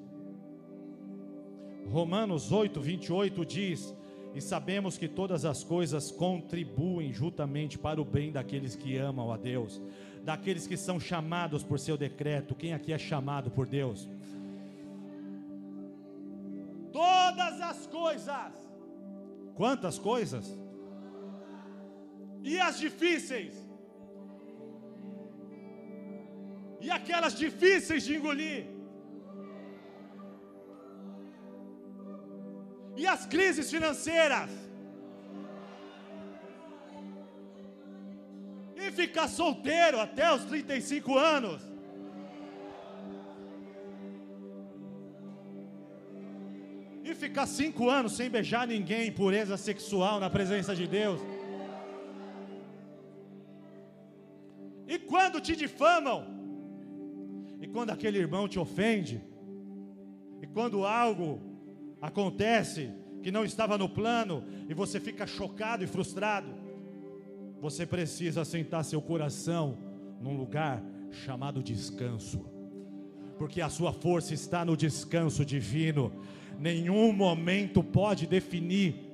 Romanos 1.90 2.52
8, 2.52 2.80
28 2.80 3.46
diz: 3.46 3.96
E 4.36 4.42
sabemos 4.42 4.98
que 4.98 5.08
todas 5.08 5.44
as 5.44 5.64
coisas 5.64 6.12
contribuem 6.12 7.12
juntamente 7.12 7.78
para 7.78 8.00
o 8.00 8.06
bem 8.06 8.32
daqueles 8.32 8.76
que 8.76 8.96
amam 8.96 9.32
a 9.32 9.38
Deus, 9.38 9.82
daqueles 10.24 10.68
que 10.68 10.78
são 10.78 11.00
chamados 11.00 11.64
por 11.64 11.80
seu 11.80 11.98
decreto. 11.98 12.54
Quem 12.54 12.74
aqui 12.74 12.94
é 12.94 12.98
chamado 12.98 13.50
por 13.50 13.66
Deus? 13.66 14.08
Todas 16.94 17.60
as 17.60 17.88
coisas. 17.88 18.54
Quantas 19.56 19.98
coisas? 19.98 20.58
E 22.44 22.60
as 22.60 22.80
difíceis? 22.80 23.54
E 26.80 26.90
aquelas 26.90 27.38
difíceis 27.38 28.06
de 28.06 28.16
engolir? 28.16 28.79
E 33.20 33.22
as 33.22 33.26
crises 33.26 33.70
financeiras? 33.70 34.50
E 38.78 38.92
ficar 38.92 39.28
solteiro 39.28 40.00
até 40.00 40.34
os 40.34 40.46
35 40.46 41.18
anos? 41.18 41.62
E 47.04 47.14
ficar 47.14 47.46
cinco 47.46 47.90
anos 47.90 48.14
sem 48.14 48.30
beijar 48.30 48.66
ninguém, 48.66 49.12
pureza 49.12 49.58
sexual 49.58 50.20
na 50.22 50.30
presença 50.30 50.74
de 50.74 50.88
Deus? 50.88 51.20
E 54.88 54.98
quando 54.98 55.42
te 55.42 55.58
difamam? 55.58 56.26
E 57.60 57.68
quando 57.68 57.90
aquele 57.90 58.18
irmão 58.18 58.48
te 58.48 58.58
ofende? 58.58 59.22
E 60.42 60.48
quando 60.48 60.86
algo 60.86 61.42
acontece 62.02 62.90
que 63.22 63.32
não 63.32 63.44
estava 63.44 63.78
no 63.78 63.90
plano 63.90 64.44
e 64.68 64.74
você 64.74 65.00
fica 65.00 65.28
chocado 65.28 65.84
e 65.84 65.88
frustrado, 65.88 66.48
você 67.60 67.86
precisa 67.86 68.46
sentar 68.46 68.84
seu 68.86 69.02
coração 69.02 69.78
num 70.22 70.36
lugar 70.36 70.84
chamado 71.12 71.62
descanso, 71.62 72.46
porque 73.38 73.62
a 73.62 73.70
sua 73.70 73.92
força 73.92 74.34
está 74.34 74.64
no 74.64 74.78
descanso 74.78 75.44
divino. 75.44 76.12
Nenhum 76.58 77.12
momento 77.12 77.84
pode 77.84 78.28
definir 78.28 79.10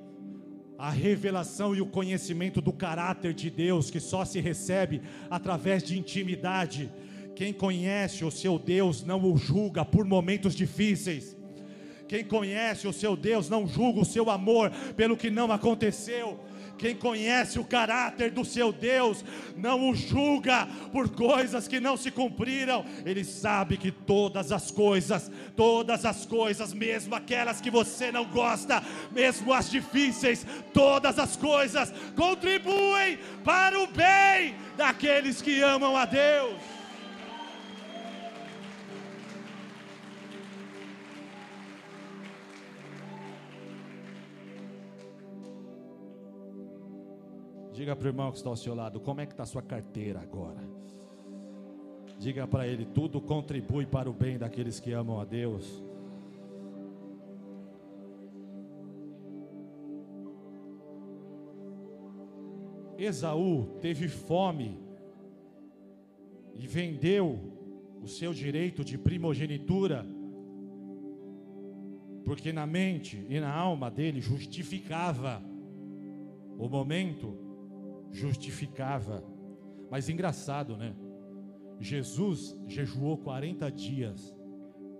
a 0.78 0.90
revelação 0.90 1.74
e 1.74 1.80
o 1.80 1.86
conhecimento 1.86 2.60
do 2.60 2.72
caráter 2.72 3.32
de 3.32 3.50
Deus, 3.50 3.90
que 3.90 3.98
só 4.00 4.24
se 4.24 4.40
recebe 4.40 5.00
através 5.30 5.82
de 5.82 5.98
intimidade. 5.98 6.92
Quem 7.34 7.52
conhece 7.52 8.24
o 8.24 8.30
seu 8.30 8.58
Deus 8.58 9.04
não 9.04 9.22
o 9.24 9.36
julga 9.36 9.84
por 9.84 10.04
momentos 10.04 10.54
difíceis 10.54 11.35
quem 12.08 12.24
conhece 12.24 12.86
o 12.86 12.92
seu 12.92 13.16
Deus 13.16 13.48
não 13.48 13.66
julga 13.66 14.00
o 14.00 14.04
seu 14.04 14.30
amor 14.30 14.70
pelo 14.96 15.16
que 15.16 15.30
não 15.30 15.50
aconteceu. 15.50 16.38
Quem 16.78 16.94
conhece 16.94 17.58
o 17.58 17.64
caráter 17.64 18.30
do 18.30 18.44
seu 18.44 18.70
Deus 18.70 19.24
não 19.56 19.88
o 19.88 19.94
julga 19.94 20.68
por 20.92 21.08
coisas 21.08 21.66
que 21.66 21.80
não 21.80 21.96
se 21.96 22.10
cumpriram. 22.10 22.84
Ele 23.04 23.24
sabe 23.24 23.76
que 23.76 23.90
todas 23.90 24.52
as 24.52 24.70
coisas, 24.70 25.30
todas 25.56 26.04
as 26.04 26.26
coisas, 26.26 26.74
mesmo 26.74 27.14
aquelas 27.14 27.60
que 27.60 27.70
você 27.70 28.12
não 28.12 28.26
gosta, 28.26 28.82
mesmo 29.10 29.52
as 29.52 29.70
difíceis, 29.70 30.46
todas 30.72 31.18
as 31.18 31.36
coisas 31.36 31.92
contribuem 32.14 33.18
para 33.42 33.78
o 33.80 33.86
bem 33.86 34.54
daqueles 34.76 35.40
que 35.40 35.62
amam 35.62 35.96
a 35.96 36.04
Deus. 36.04 36.75
Diga 47.76 47.94
para 47.94 48.06
o 48.06 48.08
irmão 48.08 48.30
que 48.30 48.38
está 48.38 48.48
ao 48.48 48.56
seu 48.56 48.74
lado, 48.74 48.98
como 48.98 49.20
é 49.20 49.26
que 49.26 49.34
está 49.34 49.42
a 49.42 49.46
sua 49.46 49.60
carteira 49.60 50.18
agora? 50.18 50.66
Diga 52.18 52.46
para 52.46 52.66
ele, 52.66 52.86
tudo 52.86 53.20
contribui 53.20 53.84
para 53.84 54.08
o 54.08 54.14
bem 54.14 54.38
daqueles 54.38 54.80
que 54.80 54.92
amam 54.92 55.20
a 55.20 55.26
Deus. 55.26 55.84
Esaú 62.96 63.66
teve 63.82 64.08
fome 64.08 64.80
e 66.54 66.66
vendeu 66.66 67.38
o 68.02 68.08
seu 68.08 68.32
direito 68.32 68.82
de 68.82 68.96
primogenitura, 68.96 70.06
porque 72.24 72.54
na 72.54 72.66
mente 72.66 73.26
e 73.28 73.38
na 73.38 73.52
alma 73.54 73.90
dele 73.90 74.22
justificava 74.22 75.42
o 76.58 76.70
momento 76.70 77.44
justificava. 78.10 79.24
Mas 79.90 80.08
engraçado, 80.08 80.76
né? 80.76 80.94
Jesus 81.78 82.58
jejuou 82.66 83.18
40 83.18 83.70
dias 83.70 84.34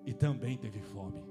e 0.04 0.12
também 0.12 0.56
teve 0.56 0.80
fome. 0.80 1.24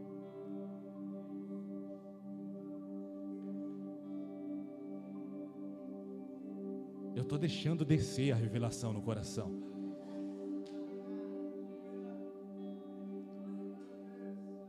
Eu 7.16 7.22
estou 7.22 7.38
deixando 7.38 7.86
descer 7.86 8.34
a 8.34 8.36
revelação 8.36 8.92
no 8.92 9.02
coração. 9.02 9.76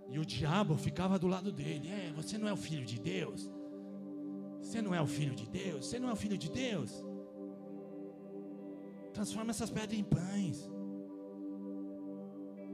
E 0.08 0.18
o 0.18 0.24
diabo 0.24 0.76
ficava 0.76 1.18
do 1.18 1.26
lado 1.26 1.50
dele. 1.50 1.88
É, 1.88 2.12
você 2.14 2.38
não 2.38 2.46
é 2.46 2.52
o 2.52 2.56
filho 2.56 2.86
de 2.86 3.00
Deus. 3.00 3.50
Você 4.76 4.82
não 4.82 4.94
é 4.94 5.00
o 5.00 5.06
filho 5.06 5.34
de 5.34 5.46
Deus? 5.48 5.86
Você 5.86 5.98
não 5.98 6.10
é 6.10 6.12
o 6.12 6.16
filho 6.16 6.36
de 6.36 6.50
Deus? 6.50 7.02
Transforma 9.14 9.50
essas 9.50 9.70
pedras 9.70 9.98
em 9.98 10.04
pães. 10.04 10.70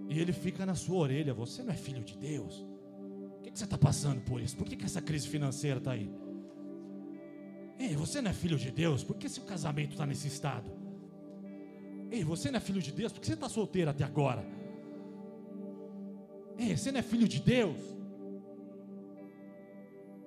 E 0.08 0.18
ele 0.18 0.32
fica 0.32 0.66
na 0.66 0.74
sua 0.74 0.96
orelha: 0.96 1.32
Você 1.32 1.62
não 1.62 1.72
é 1.72 1.76
filho 1.76 2.02
de 2.02 2.18
Deus? 2.18 2.66
O 3.38 3.42
que, 3.42 3.56
você 3.56 3.62
está 3.62 3.78
passando 3.78 4.20
por 4.20 4.40
isso? 4.40 4.56
Por 4.56 4.66
que, 4.66 4.74
que 4.74 4.84
essa 4.84 5.00
crise 5.00 5.28
financeira 5.28 5.78
está 5.78 5.92
aí? 5.92 6.10
Ei, 7.78 7.94
você 7.94 8.20
não 8.20 8.32
é 8.32 8.34
filho 8.34 8.58
de 8.58 8.72
Deus? 8.72 9.04
Por 9.04 9.16
que 9.16 9.28
seu 9.28 9.44
casamento 9.44 9.92
está 9.92 10.04
nesse 10.04 10.26
estado? 10.26 10.72
Ei, 12.10 12.24
você 12.24 12.50
não 12.50 12.56
é 12.56 12.60
filho 12.60 12.82
de 12.82 12.90
Deus? 12.90 13.12
Por 13.12 13.20
que 13.20 13.28
você 13.28 13.34
está 13.34 13.48
solteiro 13.48 13.90
até 13.92 14.02
agora? 14.02 14.44
Ei, 16.58 16.76
você 16.76 16.90
não 16.90 16.98
é 16.98 17.02
filho 17.02 17.28
de 17.28 17.40
Deus? 17.40 17.78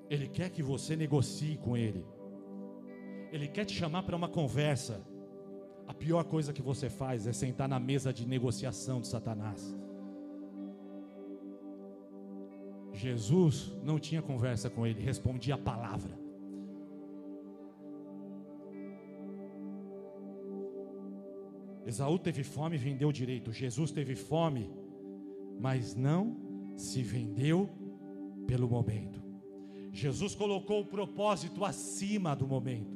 Ele 0.10 0.28
quer 0.28 0.50
que 0.50 0.62
você 0.62 0.96
negocie 0.96 1.58
com 1.58 1.76
Ele. 1.76 2.06
Ele 3.32 3.48
quer 3.48 3.66
te 3.66 3.74
chamar 3.74 4.04
para 4.04 4.16
uma 4.16 4.30
conversa. 4.30 5.06
A 5.88 5.94
pior 5.94 6.24
coisa 6.24 6.54
que 6.54 6.62
você 6.62 6.90
faz 6.90 7.28
é 7.28 7.34
sentar 7.34 7.68
na 7.68 7.80
mesa 7.80 8.14
de 8.14 8.28
negociação 8.28 9.00
de 9.02 9.08
Satanás. 9.08 9.76
Jesus 12.96 13.76
não 13.84 14.00
tinha 14.00 14.22
conversa 14.22 14.70
com 14.70 14.88
ele, 14.88 15.02
respondia 15.02 15.56
a 15.56 15.58
palavra. 15.58 16.18
Esaú 21.86 22.18
teve 22.18 22.44
fome 22.44 22.78
e 22.78 22.80
vendeu 22.80 23.12
direito. 23.12 23.52
Jesus 23.52 23.92
teve 23.92 24.16
fome, 24.16 24.72
mas 25.60 25.94
não 25.94 26.36
se 26.76 27.04
vendeu 27.04 27.70
pelo 28.48 28.68
momento. 28.68 29.25
Jesus 29.96 30.36
colocou 30.36 30.82
o 30.82 30.86
propósito 30.86 31.64
acima 31.64 32.36
do 32.36 32.46
momento. 32.46 32.94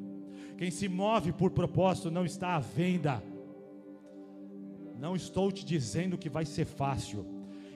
Quem 0.57 0.69
se 0.69 0.89
move 0.89 1.31
por 1.31 1.49
propósito 1.49 2.11
não 2.11 2.25
está 2.25 2.57
à 2.57 2.59
venda. 2.59 3.23
Não 4.99 5.15
estou 5.15 5.49
te 5.49 5.63
dizendo 5.63 6.17
que 6.17 6.27
vai 6.27 6.45
ser 6.45 6.65
fácil. 6.65 7.25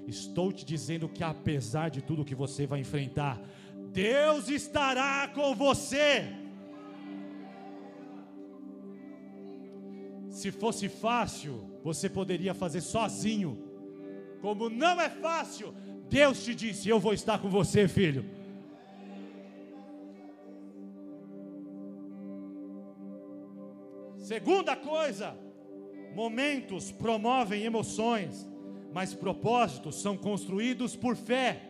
Estou 0.06 0.52
te 0.52 0.66
dizendo 0.66 1.08
que 1.08 1.24
apesar 1.24 1.90
de 1.90 2.02
tudo 2.02 2.26
que 2.26 2.36
você 2.36 2.68
vai 2.68 2.82
enfrentar, 2.82 3.42
Deus 3.94 4.50
estará 4.50 5.30
com 5.30 5.56
você. 5.56 6.28
Se 10.30 10.52
fosse 10.52 10.90
fácil, 10.90 11.64
você 11.82 12.10
poderia 12.10 12.54
fazer 12.54 12.82
sozinho. 12.82 13.58
Como 14.42 14.70
não 14.70 15.00
é 15.00 15.10
fácil, 15.10 15.74
Deus 16.10 16.44
te 16.44 16.54
disse: 16.54 16.90
Eu 16.90 17.00
vou 17.00 17.14
estar 17.14 17.40
com 17.40 17.50
você, 17.50 17.88
filho. 17.88 18.43
Segunda 24.24 24.74
coisa, 24.74 25.38
momentos 26.16 26.94
promovem 26.94 27.64
emoções, 27.64 28.50
mas 28.94 29.14
propósitos 29.14 30.02
são 30.02 30.16
construídos 30.16 30.96
por 30.96 31.18
fé. 31.18 31.62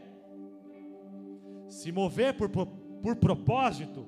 Se 1.68 1.92
mover 1.92 2.36
por, 2.36 2.50
por, 2.50 3.16
propósito 3.16 4.08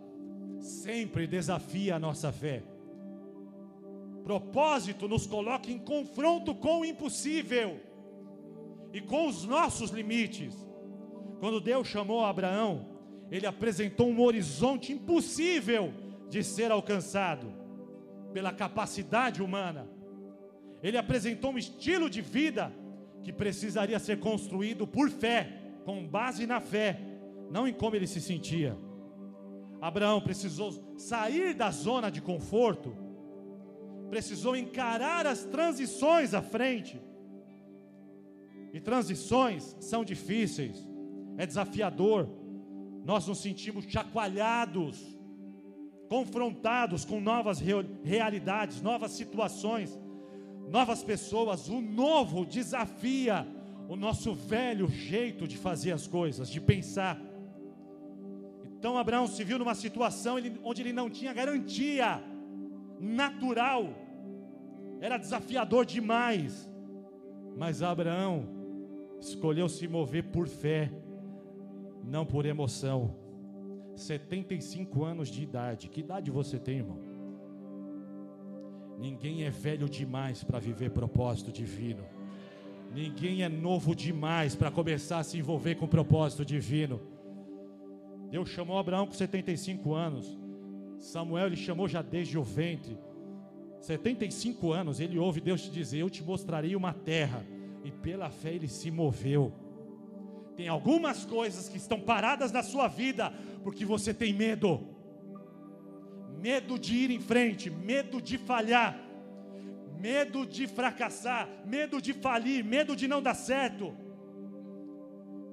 sempre 0.59 1.25
desafia 1.25 1.95
a 1.95 1.99
nossa 1.99 2.31
fé. 2.31 2.61
Propósito 4.23 5.07
nos 5.07 5.25
coloca 5.25 5.71
em 5.71 5.79
confronto 5.79 6.53
com 6.53 6.81
o 6.81 6.85
impossível 6.85 7.79
e 8.93 9.01
com 9.01 9.27
os 9.27 9.43
nossos 9.43 9.89
limites. 9.89 10.53
Quando 11.39 11.59
Deus 11.59 11.87
chamou 11.87 12.23
Abraão, 12.23 12.85
ele 13.31 13.47
apresentou 13.47 14.07
um 14.07 14.21
horizonte 14.21 14.93
impossível 14.93 15.91
de 16.29 16.43
ser 16.43 16.69
alcançado 16.71 17.64
pela 18.35 18.51
capacidade 18.51 19.41
humana. 19.41 19.87
Ele 20.83 20.97
apresentou 20.97 21.51
um 21.53 21.57
estilo 21.57 22.09
de 22.09 22.19
vida 22.19 22.69
que 23.23 23.31
precisaria 23.31 23.97
ser 23.97 24.19
construído 24.19 24.85
por 24.85 25.09
fé, 25.09 25.57
com 25.85 26.05
base 26.05 26.45
na 26.45 26.59
fé, 26.59 26.99
não 27.49 27.65
em 27.65 27.73
como 27.73 27.95
ele 27.95 28.05
se 28.05 28.19
sentia. 28.19 28.77
Abraão 29.79 30.19
precisou 30.19 30.73
sair 30.97 31.53
da 31.53 31.71
zona 31.71 32.11
de 32.11 32.21
conforto, 32.21 32.93
precisou 34.09 34.53
encarar 34.53 35.25
as 35.25 35.45
transições 35.45 36.33
à 36.33 36.41
frente. 36.41 37.01
E 38.73 38.81
transições 38.81 39.77
são 39.79 40.03
difíceis, 40.03 40.85
é 41.37 41.45
desafiador. 41.45 42.27
Nós 43.05 43.25
nos 43.27 43.37
sentimos 43.37 43.85
chacoalhados 43.85 45.14
confrontados 46.07 47.03
com 47.05 47.19
novas 47.19 47.59
realidades, 48.03 48.81
novas 48.81 49.11
situações, 49.11 49.99
novas 50.69 51.03
pessoas. 51.03 51.67
O 51.69 51.81
novo 51.81 52.45
desafia 52.45 53.47
o 53.87 53.95
nosso 53.95 54.33
velho 54.33 54.87
jeito 54.87 55.47
de 55.47 55.57
fazer 55.57 55.91
as 55.91 56.07
coisas, 56.07 56.49
de 56.49 56.59
pensar. 56.61 57.21
Então 58.77 58.97
Abraão 58.97 59.27
se 59.27 59.43
viu 59.43 59.57
numa 59.57 59.75
situação 59.75 60.37
onde 60.63 60.81
ele 60.81 60.93
não 60.93 61.09
tinha 61.09 61.33
garantia 61.33 62.23
natural, 62.99 63.89
era 64.99 65.17
desafiador 65.17 65.85
demais. 65.85 66.69
Mas 67.57 67.81
Abraão 67.81 68.47
escolheu 69.19 69.67
se 69.69 69.87
mover 69.87 70.25
por 70.25 70.47
fé, 70.47 70.91
não 72.03 72.25
por 72.25 72.45
emoção. 72.45 73.24
75 73.95 75.03
anos 75.03 75.29
de 75.29 75.43
idade. 75.43 75.89
Que 75.89 76.01
idade 76.01 76.29
você 76.31 76.59
tem, 76.59 76.77
irmão? 76.77 76.99
Ninguém 78.97 79.43
é 79.43 79.49
velho 79.49 79.89
demais 79.89 80.43
para 80.43 80.59
viver 80.59 80.91
propósito 80.91 81.51
divino. 81.51 82.03
Ninguém 82.93 83.43
é 83.43 83.49
novo 83.49 83.93
demais 83.93 84.55
para 84.55 84.71
começar 84.71 85.19
a 85.19 85.23
se 85.23 85.37
envolver 85.37 85.75
com 85.75 85.87
propósito 85.87 86.45
divino. 86.45 87.01
Deus 88.29 88.49
chamou 88.49 88.77
Abraão 88.77 89.05
com 89.05 89.13
75 89.13 89.93
anos. 89.93 90.37
Samuel 90.99 91.47
ele 91.47 91.57
chamou 91.57 91.87
já 91.87 92.01
desde 92.01 92.37
o 92.37 92.43
ventre. 92.43 92.97
75 93.81 94.71
anos, 94.71 94.99
ele 94.99 95.19
ouve 95.19 95.41
Deus 95.41 95.61
te 95.61 95.69
dizer: 95.69 95.99
Eu 95.99 96.09
te 96.09 96.23
mostrarei 96.23 96.75
uma 96.75 96.93
terra. 96.93 97.45
E 97.83 97.91
pela 97.91 98.29
fé 98.29 98.53
ele 98.53 98.67
se 98.67 98.89
moveu. 98.89 99.53
Tem 100.55 100.67
algumas 100.67 101.25
coisas 101.25 101.67
que 101.67 101.77
estão 101.77 101.99
paradas 101.99 102.51
na 102.51 102.63
sua 102.63 102.87
vida 102.87 103.33
porque 103.63 103.85
você 103.85 104.13
tem 104.13 104.33
medo. 104.33 104.87
medo 106.39 106.77
de 106.77 106.95
ir 106.95 107.11
em 107.11 107.19
frente, 107.19 107.69
medo 107.69 108.21
de 108.21 108.37
falhar, 108.37 108.99
medo 109.99 110.45
de 110.45 110.67
fracassar, 110.67 111.49
medo 111.65 111.99
de 111.99 112.13
falir, 112.13 112.63
medo 112.63 112.95
de 112.95 113.07
não 113.07 113.21
dar 113.21 113.33
certo. 113.33 113.95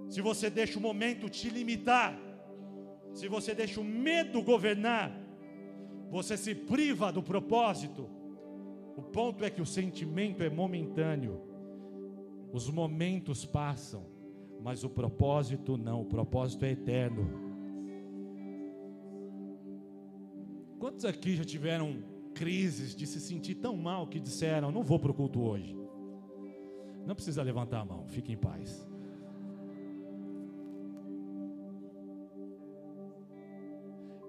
Se 0.08 0.20
você 0.20 0.50
deixa 0.50 0.78
o 0.78 0.82
momento 0.82 1.30
te 1.30 1.48
limitar, 1.48 2.18
se 3.14 3.28
você 3.28 3.54
deixa 3.54 3.80
o 3.80 3.84
medo 3.84 4.42
governar, 4.42 5.10
você 6.10 6.36
se 6.36 6.54
priva 6.54 7.10
do 7.10 7.22
propósito. 7.22 8.10
O 8.94 9.00
ponto 9.00 9.42
é 9.42 9.48
que 9.48 9.62
o 9.62 9.66
sentimento 9.66 10.42
é 10.42 10.50
momentâneo, 10.50 11.40
os 12.52 12.68
momentos 12.68 13.46
passam, 13.46 14.04
mas 14.62 14.84
o 14.84 14.88
propósito 14.88 15.76
não, 15.76 16.02
o 16.02 16.04
propósito 16.04 16.64
é 16.64 16.70
eterno. 16.70 17.28
Quantos 20.78 21.04
aqui 21.04 21.34
já 21.34 21.44
tiveram 21.44 22.02
crises 22.32 22.94
de 22.94 23.06
se 23.06 23.20
sentir 23.20 23.56
tão 23.56 23.76
mal 23.76 24.06
que 24.06 24.20
disseram: 24.20 24.70
Não 24.70 24.82
vou 24.82 24.98
para 24.98 25.10
o 25.10 25.14
culto 25.14 25.40
hoje? 25.40 25.76
Não 27.04 27.14
precisa 27.14 27.42
levantar 27.42 27.80
a 27.80 27.84
mão, 27.84 28.06
fique 28.06 28.32
em 28.32 28.36
paz. 28.36 28.88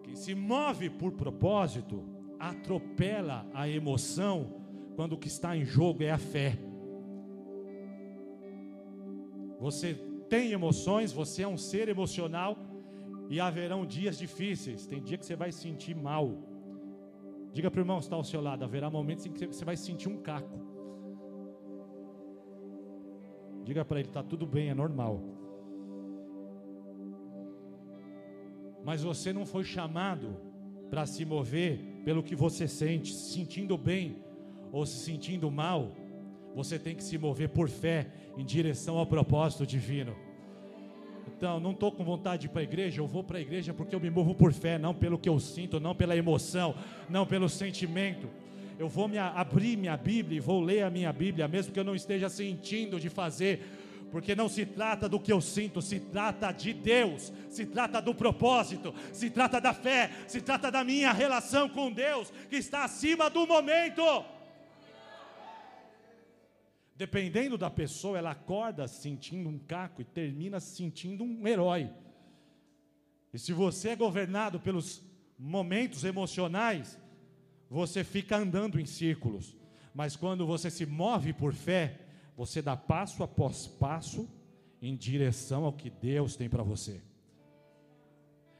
Quem 0.03 0.15
se 0.15 0.33
move 0.33 0.89
por 0.89 1.11
propósito, 1.11 2.03
atropela 2.39 3.47
a 3.53 3.69
emoção 3.69 4.61
quando 4.95 5.13
o 5.13 5.17
que 5.17 5.27
está 5.27 5.55
em 5.55 5.63
jogo 5.63 6.03
é 6.03 6.09
a 6.09 6.17
fé. 6.17 6.57
Você 9.59 10.12
tem 10.29 10.51
emoções, 10.51 11.11
você 11.11 11.43
é 11.43 11.47
um 11.47 11.57
ser 11.57 11.89
emocional 11.89 12.57
e 13.29 13.39
haverão 13.39 13.85
dias 13.85 14.17
difíceis. 14.17 14.85
Tem 14.85 15.01
dia 15.01 15.17
que 15.17 15.25
você 15.25 15.35
vai 15.35 15.51
sentir 15.51 15.95
mal. 15.95 16.37
Diga 17.51 17.69
para 17.69 17.79
o 17.79 17.81
irmão 17.81 17.97
que 17.97 18.05
está 18.05 18.15
ao 18.15 18.23
seu 18.23 18.41
lado: 18.41 18.63
haverá 18.63 18.89
momentos 18.89 19.25
em 19.25 19.31
que 19.31 19.47
você 19.47 19.65
vai 19.65 19.77
sentir 19.77 20.09
um 20.09 20.17
caco. 20.17 20.59
Diga 23.63 23.85
para 23.85 23.99
ele: 23.99 24.09
está 24.09 24.23
tudo 24.23 24.45
bem, 24.45 24.69
é 24.69 24.73
normal. 24.73 25.21
Mas 28.83 29.01
você 29.01 29.31
não 29.31 29.45
foi 29.45 29.63
chamado 29.63 30.35
para 30.89 31.05
se 31.05 31.23
mover 31.25 31.79
pelo 32.03 32.21
que 32.21 32.35
você 32.35 32.67
sente, 32.67 33.13
se 33.13 33.33
sentindo 33.33 33.77
bem 33.77 34.21
ou 34.71 34.85
se 34.85 34.97
sentindo 34.97 35.49
mal. 35.49 35.91
Você 36.55 36.77
tem 36.77 36.95
que 36.95 37.03
se 37.03 37.17
mover 37.17 37.49
por 37.49 37.69
fé 37.69 38.07
em 38.37 38.45
direção 38.45 38.97
ao 38.97 39.05
propósito 39.05 39.65
divino. 39.65 40.15
Então, 41.27 41.59
não 41.59 41.71
estou 41.71 41.91
com 41.91 42.03
vontade 42.03 42.41
de 42.41 42.47
ir 42.47 42.49
para 42.49 42.61
a 42.61 42.63
igreja, 42.63 43.01
eu 43.01 43.07
vou 43.07 43.23
para 43.23 43.37
a 43.37 43.41
igreja 43.41 43.73
porque 43.73 43.95
eu 43.95 43.99
me 43.99 44.09
movo 44.09 44.35
por 44.35 44.53
fé, 44.53 44.77
não 44.77 44.93
pelo 44.93 45.17
que 45.17 45.27
eu 45.27 45.39
sinto, 45.39 45.79
não 45.79 45.95
pela 45.95 46.15
emoção, 46.15 46.75
não 47.09 47.25
pelo 47.25 47.49
sentimento. 47.49 48.29
Eu 48.77 48.87
vou 48.87 49.07
me 49.07 49.17
abrir 49.17 49.77
minha 49.77 49.95
Bíblia 49.95 50.37
e 50.37 50.39
vou 50.39 50.61
ler 50.61 50.83
a 50.83 50.89
minha 50.89 51.11
Bíblia, 51.11 51.47
mesmo 51.47 51.71
que 51.71 51.79
eu 51.79 51.83
não 51.83 51.95
esteja 51.95 52.29
sentindo 52.29 52.99
de 52.99 53.09
fazer, 53.09 53.65
porque 54.11 54.35
não 54.35 54.47
se 54.47 54.65
trata 54.65 55.09
do 55.09 55.19
que 55.19 55.31
eu 55.31 55.41
sinto, 55.41 55.81
se 55.81 55.99
trata 55.99 56.51
de 56.51 56.71
Deus, 56.71 57.33
se 57.49 57.65
trata 57.65 58.01
do 58.01 58.13
propósito, 58.13 58.93
se 59.11 59.29
trata 59.29 59.59
da 59.59 59.73
fé, 59.73 60.11
se 60.27 60.39
trata 60.39 60.71
da 60.71 60.83
minha 60.83 61.11
relação 61.11 61.67
com 61.67 61.91
Deus, 61.91 62.31
que 62.49 62.57
está 62.57 62.83
acima 62.83 63.29
do 63.29 63.47
momento. 63.47 64.03
Dependendo 67.03 67.57
da 67.57 67.69
pessoa, 67.69 68.17
ela 68.17 68.31
acorda 68.31 68.87
sentindo 68.87 69.49
um 69.49 69.59
caco 69.59 70.01
e 70.01 70.05
termina 70.05 70.61
sentindo 70.61 71.21
um 71.21 71.45
herói. 71.45 71.91
E 73.33 73.37
se 73.37 73.51
você 73.51 73.89
é 73.89 73.95
governado 73.97 74.57
pelos 74.57 75.03
momentos 75.37 76.05
emocionais, 76.05 76.97
você 77.69 78.05
fica 78.05 78.37
andando 78.37 78.79
em 78.79 78.85
círculos. 78.85 79.53
Mas 79.93 80.15
quando 80.15 80.47
você 80.47 80.71
se 80.71 80.85
move 80.85 81.33
por 81.33 81.53
fé, 81.53 81.99
você 82.37 82.61
dá 82.61 82.77
passo 82.77 83.21
após 83.21 83.67
passo 83.67 84.25
em 84.81 84.95
direção 84.95 85.65
ao 85.65 85.73
que 85.73 85.89
Deus 85.89 86.37
tem 86.37 86.47
para 86.47 86.63
você. 86.63 87.03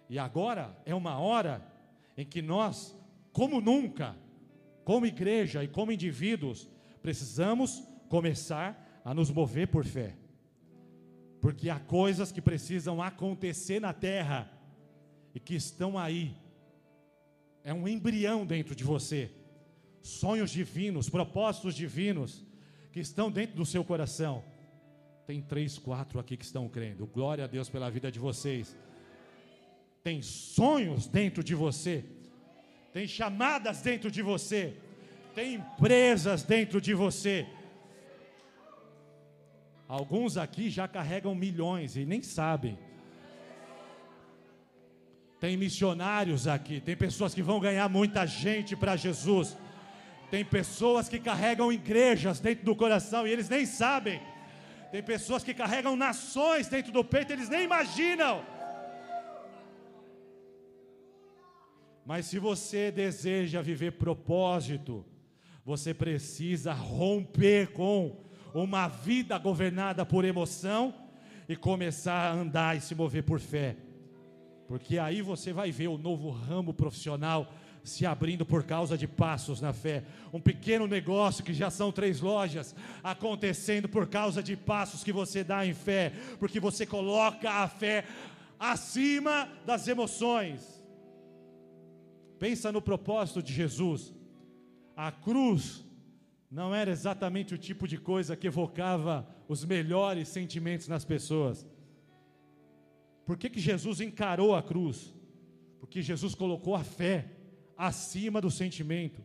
E 0.09 0.19
agora 0.19 0.77
é 0.85 0.93
uma 0.93 1.17
hora 1.17 1.65
em 2.17 2.25
que 2.25 2.41
nós, 2.41 2.93
como 3.31 3.61
nunca, 3.61 4.17
como 4.83 5.05
igreja 5.05 5.63
e 5.63 5.67
como 5.69 5.93
indivíduos, 5.93 6.69
precisamos 7.01 7.92
começar 8.09 9.01
a 9.03 9.13
nos 9.13 9.29
mover 9.29 9.67
por 9.67 9.85
fé. 9.85 10.15
Porque 11.41 11.69
há 11.69 11.79
coisas 11.79 12.31
que 12.31 12.41
precisam 12.41 13.01
acontecer 13.01 13.79
na 13.79 13.91
terra 13.91 14.49
e 15.35 15.39
que 15.39 15.55
estão 15.55 15.97
aí. 15.97 16.35
É 17.63 17.73
um 17.73 17.87
embrião 17.87 18.45
dentro 18.45 18.75
de 18.75 18.83
você. 18.83 19.31
Sonhos 20.01 20.51
divinos, 20.51 21.09
propósitos 21.09 21.75
divinos 21.75 22.45
que 22.91 22.99
estão 22.99 23.31
dentro 23.31 23.55
do 23.55 23.65
seu 23.65 23.83
coração. 23.83 24.43
Tem 25.25 25.41
três, 25.41 25.77
quatro 25.77 26.19
aqui 26.19 26.37
que 26.37 26.45
estão 26.45 26.69
crendo. 26.69 27.05
Glória 27.07 27.43
a 27.43 27.47
Deus 27.47 27.69
pela 27.69 27.89
vida 27.89 28.11
de 28.11 28.19
vocês. 28.19 28.75
Tem 30.03 30.21
sonhos 30.21 31.07
dentro 31.07 31.43
de 31.43 31.55
você. 31.55 32.05
Tem 32.91 33.07
chamadas 33.07 33.81
dentro 33.81 34.11
de 34.11 34.21
você. 34.21 34.77
Tem 35.33 35.55
empresas 35.55 36.43
dentro 36.43 36.79
de 36.79 36.93
você 36.93 37.47
Alguns 39.93 40.37
aqui 40.37 40.71
já 40.71 40.87
carregam 40.87 41.35
milhões 41.35 41.95
e 41.95 42.03
nem 42.03 42.23
sabem. 42.23 42.79
Tem 45.39 45.55
missionários 45.55 46.47
aqui, 46.47 46.81
tem 46.81 46.97
pessoas 46.97 47.31
que 47.31 47.43
vão 47.43 47.59
ganhar 47.59 47.87
muita 47.87 48.25
gente 48.25 48.75
para 48.75 48.95
Jesus. 48.95 49.55
Tem 50.31 50.43
pessoas 50.43 51.07
que 51.07 51.19
carregam 51.19 51.71
igrejas 51.71 52.39
dentro 52.39 52.65
do 52.65 52.75
coração 52.75 53.27
e 53.27 53.31
eles 53.31 53.47
nem 53.49 53.67
sabem. 53.67 54.19
Tem 54.91 55.03
pessoas 55.03 55.43
que 55.43 55.53
carregam 55.53 55.95
nações 55.95 56.67
dentro 56.67 56.91
do 56.91 57.03
peito, 57.03 57.31
eles 57.31 57.47
nem 57.47 57.63
imaginam. 57.63 58.43
Mas 62.03 62.25
se 62.25 62.39
você 62.39 62.89
deseja 62.89 63.61
viver 63.61 63.91
propósito, 63.91 65.05
você 65.63 65.93
precisa 65.93 66.73
romper 66.73 67.73
com 67.73 68.23
uma 68.53 68.87
vida 68.87 69.37
governada 69.37 70.05
por 70.05 70.23
emoção 70.25 70.93
e 71.47 71.55
começar 71.55 72.29
a 72.29 72.33
andar 72.33 72.77
e 72.77 72.81
se 72.81 72.93
mover 72.93 73.23
por 73.23 73.39
fé. 73.39 73.75
Porque 74.67 74.97
aí 74.97 75.21
você 75.21 75.51
vai 75.51 75.71
ver 75.71 75.87
o 75.87 75.97
novo 75.97 76.29
ramo 76.29 76.73
profissional 76.73 77.51
se 77.83 78.05
abrindo 78.05 78.45
por 78.45 78.63
causa 78.63 78.97
de 78.97 79.07
passos 79.07 79.59
na 79.59 79.73
fé. 79.73 80.03
Um 80.31 80.39
pequeno 80.39 80.87
negócio 80.87 81.43
que 81.43 81.53
já 81.53 81.69
são 81.69 81.91
três 81.91 82.21
lojas 82.21 82.73
acontecendo 83.03 83.89
por 83.89 84.07
causa 84.07 84.41
de 84.41 84.55
passos 84.55 85.03
que 85.03 85.11
você 85.11 85.43
dá 85.43 85.65
em 85.65 85.73
fé, 85.73 86.13
porque 86.39 86.59
você 86.59 86.85
coloca 86.85 87.49
a 87.49 87.67
fé 87.67 88.05
acima 88.59 89.49
das 89.65 89.87
emoções. 89.87 90.81
Pensa 92.39 92.71
no 92.71 92.81
propósito 92.81 93.43
de 93.43 93.53
Jesus. 93.53 94.13
A 94.95 95.11
cruz 95.11 95.83
não 96.53 96.73
era 96.73 96.91
exatamente 96.91 97.55
o 97.55 97.57
tipo 97.57 97.87
de 97.87 97.97
coisa 97.97 98.35
que 98.35 98.45
evocava 98.45 99.27
os 99.47 99.65
melhores 99.65 100.27
sentimentos 100.27 100.87
nas 100.87 101.03
pessoas. 101.03 101.65
Por 103.25 103.35
que, 103.37 103.49
que 103.49 103.59
Jesus 103.59 103.99
encarou 103.99 104.53
a 104.53 104.61
cruz? 104.61 105.15
Porque 105.79 105.99
Jesus 105.99 106.35
colocou 106.35 106.75
a 106.75 106.83
fé 106.83 107.31
acima 107.75 108.39
do 108.39 108.51
sentimento. 108.51 109.23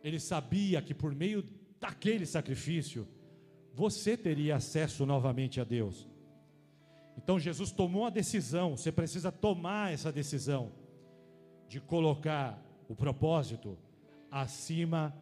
Ele 0.00 0.20
sabia 0.20 0.80
que 0.80 0.94
por 0.94 1.12
meio 1.12 1.42
daquele 1.80 2.24
sacrifício, 2.24 3.08
você 3.74 4.16
teria 4.16 4.54
acesso 4.54 5.04
novamente 5.04 5.60
a 5.60 5.64
Deus. 5.64 6.08
Então 7.18 7.36
Jesus 7.36 7.72
tomou 7.72 8.06
a 8.06 8.10
decisão, 8.10 8.76
você 8.76 8.92
precisa 8.92 9.32
tomar 9.32 9.92
essa 9.92 10.12
decisão 10.12 10.70
de 11.68 11.80
colocar 11.80 12.62
o 12.88 12.94
propósito 12.94 13.76
acima 14.30 15.12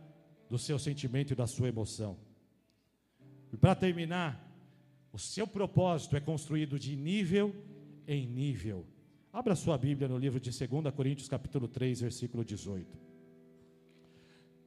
do 0.54 0.58
seu 0.58 0.78
sentimento 0.78 1.32
e 1.32 1.34
da 1.34 1.48
sua 1.48 1.66
emoção. 1.66 2.16
E 3.52 3.56
para 3.56 3.74
terminar, 3.74 4.32
o 5.12 5.18
seu 5.18 5.48
propósito 5.48 6.16
é 6.16 6.20
construído 6.20 6.78
de 6.78 6.94
nível 6.94 7.52
em 8.06 8.24
nível. 8.24 8.86
Abra 9.32 9.56
sua 9.56 9.76
Bíblia 9.76 10.06
no 10.06 10.16
livro 10.16 10.38
de 10.38 10.56
2 10.56 10.94
Coríntios, 10.94 11.28
capítulo 11.28 11.66
3, 11.66 12.02
versículo 12.02 12.44
18. 12.44 12.86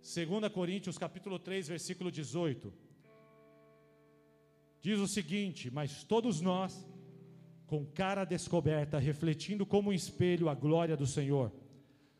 2 0.02 0.52
Coríntios, 0.52 0.98
capítulo 0.98 1.40
3, 1.40 1.70
versículo 1.70 2.12
18. 2.12 2.74
Diz 4.82 5.00
o 5.00 5.08
seguinte: 5.08 5.72
Mas 5.72 6.04
todos 6.04 6.42
nós, 6.42 6.86
com 7.66 7.86
cara 7.86 8.26
descoberta, 8.26 9.00
refletindo 9.00 9.66
como 9.66 9.90
um 9.92 9.94
espelho 9.94 10.50
a 10.50 10.54
glória 10.54 10.98
do 10.98 11.08
Senhor, 11.08 11.50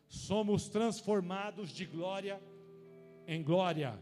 somos 0.08 0.70
transformados 0.70 1.68
de 1.68 1.84
glória 1.84 2.40
em 2.40 2.57
em 3.28 3.42
glória. 3.42 3.96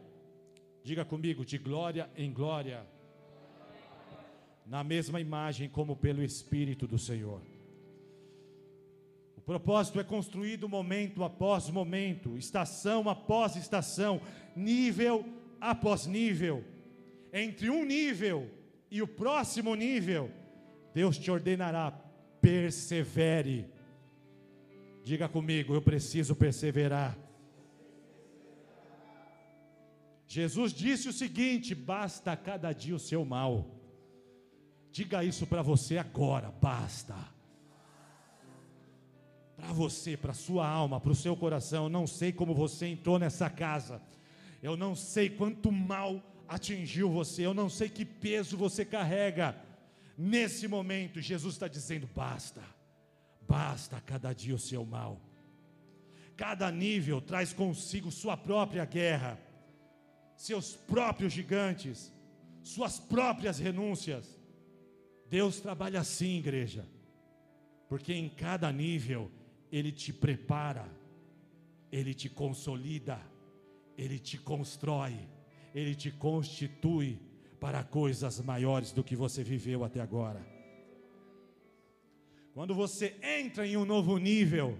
Diga 0.84 1.04
comigo, 1.04 1.44
de 1.44 1.58
glória 1.58 2.08
em 2.16 2.32
glória. 2.32 2.86
Na 4.64 4.84
mesma 4.84 5.20
imagem 5.20 5.68
como 5.68 5.96
pelo 5.96 6.22
Espírito 6.22 6.86
do 6.86 6.96
Senhor. 6.96 7.42
O 9.36 9.40
propósito 9.40 9.98
é 9.98 10.04
construído 10.04 10.68
momento 10.68 11.24
após 11.24 11.68
momento, 11.68 12.38
estação 12.38 13.08
após 13.08 13.56
estação, 13.56 14.20
nível 14.54 15.24
após 15.60 16.06
nível. 16.06 16.64
Entre 17.32 17.68
um 17.68 17.84
nível 17.84 18.48
e 18.90 19.02
o 19.02 19.08
próximo 19.08 19.74
nível, 19.74 20.30
Deus 20.94 21.18
te 21.18 21.30
ordenará: 21.30 21.90
persevere. 22.40 23.66
Diga 25.02 25.28
comigo, 25.28 25.74
eu 25.74 25.82
preciso 25.82 26.34
perseverar. 26.34 27.25
Jesus 30.36 30.74
disse 30.74 31.08
o 31.08 31.12
seguinte: 31.14 31.74
basta 31.74 32.36
cada 32.36 32.70
dia 32.72 32.94
o 32.94 32.98
seu 32.98 33.24
mal. 33.24 33.52
Diga 34.92 35.24
isso 35.24 35.46
para 35.46 35.62
você 35.62 35.96
agora, 35.96 36.50
basta 36.60 37.16
para 39.56 39.72
você, 39.72 40.14
para 40.14 40.34
sua 40.34 40.68
alma, 40.68 41.00
para 41.00 41.12
o 41.12 41.14
seu 41.14 41.34
coração. 41.34 41.84
Eu 41.84 41.88
não 41.88 42.06
sei 42.06 42.30
como 42.32 42.54
você 42.54 42.86
entrou 42.86 43.18
nessa 43.18 43.48
casa. 43.48 44.02
Eu 44.62 44.76
não 44.76 44.94
sei 44.94 45.30
quanto 45.30 45.72
mal 45.72 46.22
atingiu 46.46 47.08
você. 47.10 47.46
Eu 47.46 47.54
não 47.54 47.70
sei 47.70 47.88
que 47.88 48.04
peso 48.04 48.58
você 48.58 48.84
carrega. 48.84 49.56
Nesse 50.18 50.68
momento, 50.68 51.18
Jesus 51.18 51.54
está 51.54 51.66
dizendo: 51.66 52.06
basta, 52.14 52.62
basta 53.48 53.98
cada 54.02 54.34
dia 54.34 54.54
o 54.54 54.58
seu 54.58 54.84
mal. 54.84 55.18
Cada 56.36 56.70
nível 56.70 57.22
traz 57.22 57.54
consigo 57.54 58.10
sua 58.10 58.36
própria 58.36 58.84
guerra, 58.84 59.45
seus 60.36 60.74
próprios 60.74 61.32
gigantes, 61.32 62.12
suas 62.62 62.98
próprias 62.98 63.58
renúncias. 63.58 64.38
Deus 65.28 65.60
trabalha 65.60 66.00
assim, 66.00 66.38
igreja, 66.38 66.86
porque 67.88 68.12
em 68.12 68.28
cada 68.28 68.70
nível 68.70 69.30
ele 69.70 69.92
te 69.92 70.12
prepara, 70.12 70.88
Ele 71.90 72.14
te 72.14 72.28
consolida, 72.28 73.20
Ele 73.96 74.18
te 74.18 74.38
constrói, 74.38 75.18
Ele 75.74 75.94
te 75.94 76.10
constitui 76.10 77.18
para 77.60 77.82
coisas 77.82 78.40
maiores 78.40 78.92
do 78.92 79.02
que 79.02 79.16
você 79.16 79.42
viveu 79.42 79.84
até 79.84 80.00
agora. 80.00 80.46
Quando 82.54 82.74
você 82.74 83.16
entra 83.22 83.66
em 83.66 83.76
um 83.76 83.84
novo 83.84 84.16
nível, 84.18 84.78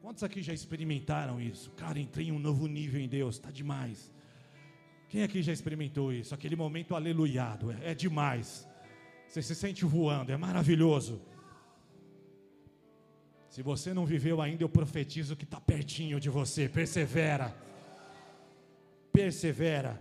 quantos 0.00 0.22
aqui 0.22 0.42
já 0.42 0.52
experimentaram 0.52 1.40
isso? 1.40 1.70
Cara, 1.72 1.98
entrei 1.98 2.28
em 2.28 2.32
um 2.32 2.38
novo 2.38 2.66
nível 2.66 3.00
em 3.00 3.08
Deus, 3.08 3.36
está 3.36 3.50
demais. 3.50 4.11
Quem 5.12 5.22
aqui 5.22 5.42
já 5.42 5.52
experimentou 5.52 6.10
isso? 6.10 6.34
Aquele 6.34 6.56
momento 6.56 6.94
aleluiado, 6.94 7.70
é, 7.70 7.90
é 7.90 7.94
demais. 7.94 8.66
Você 9.28 9.42
se 9.42 9.54
sente 9.54 9.84
voando, 9.84 10.32
é 10.32 10.38
maravilhoso. 10.38 11.20
Se 13.50 13.60
você 13.60 13.92
não 13.92 14.06
viveu 14.06 14.40
ainda, 14.40 14.64
eu 14.64 14.70
profetizo 14.70 15.36
que 15.36 15.44
está 15.44 15.60
pertinho 15.60 16.18
de 16.18 16.30
você. 16.30 16.66
Persevera. 16.66 17.54
Persevera. 19.12 20.00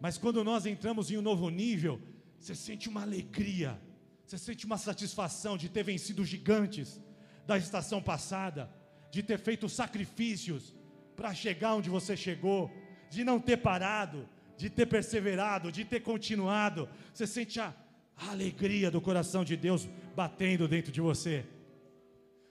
Mas 0.00 0.16
quando 0.16 0.42
nós 0.42 0.64
entramos 0.64 1.10
em 1.10 1.18
um 1.18 1.22
novo 1.30 1.50
nível, 1.50 2.00
você 2.38 2.54
sente 2.54 2.88
uma 2.88 3.02
alegria, 3.02 3.78
você 4.24 4.38
sente 4.38 4.64
uma 4.64 4.78
satisfação 4.78 5.58
de 5.58 5.68
ter 5.68 5.82
vencido 5.82 6.24
gigantes 6.24 6.98
da 7.46 7.58
estação 7.58 8.00
passada, 8.00 8.72
de 9.10 9.22
ter 9.22 9.38
feito 9.38 9.68
sacrifícios 9.68 10.74
para 11.14 11.34
chegar 11.34 11.74
onde 11.74 11.90
você 11.90 12.16
chegou, 12.16 12.70
de 13.14 13.24
não 13.24 13.38
ter 13.40 13.56
parado, 13.58 14.28
de 14.56 14.68
ter 14.68 14.86
perseverado, 14.86 15.70
de 15.70 15.84
ter 15.84 16.00
continuado. 16.00 16.88
Você 17.12 17.26
sente 17.26 17.60
a 17.60 17.74
alegria 18.16 18.90
do 18.90 19.00
coração 19.00 19.44
de 19.44 19.56
Deus 19.56 19.88
batendo 20.14 20.68
dentro 20.68 20.92
de 20.92 21.00
você. 21.00 21.44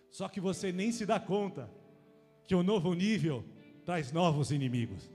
Só 0.09 0.27
que 0.29 0.39
você 0.39 0.71
nem 0.71 0.91
se 0.91 1.05
dá 1.05 1.19
conta 1.19 1.69
que 2.45 2.55
o 2.55 2.59
um 2.59 2.63
novo 2.63 2.93
nível 2.93 3.43
traz 3.85 4.11
novos 4.11 4.51
inimigos. 4.51 5.09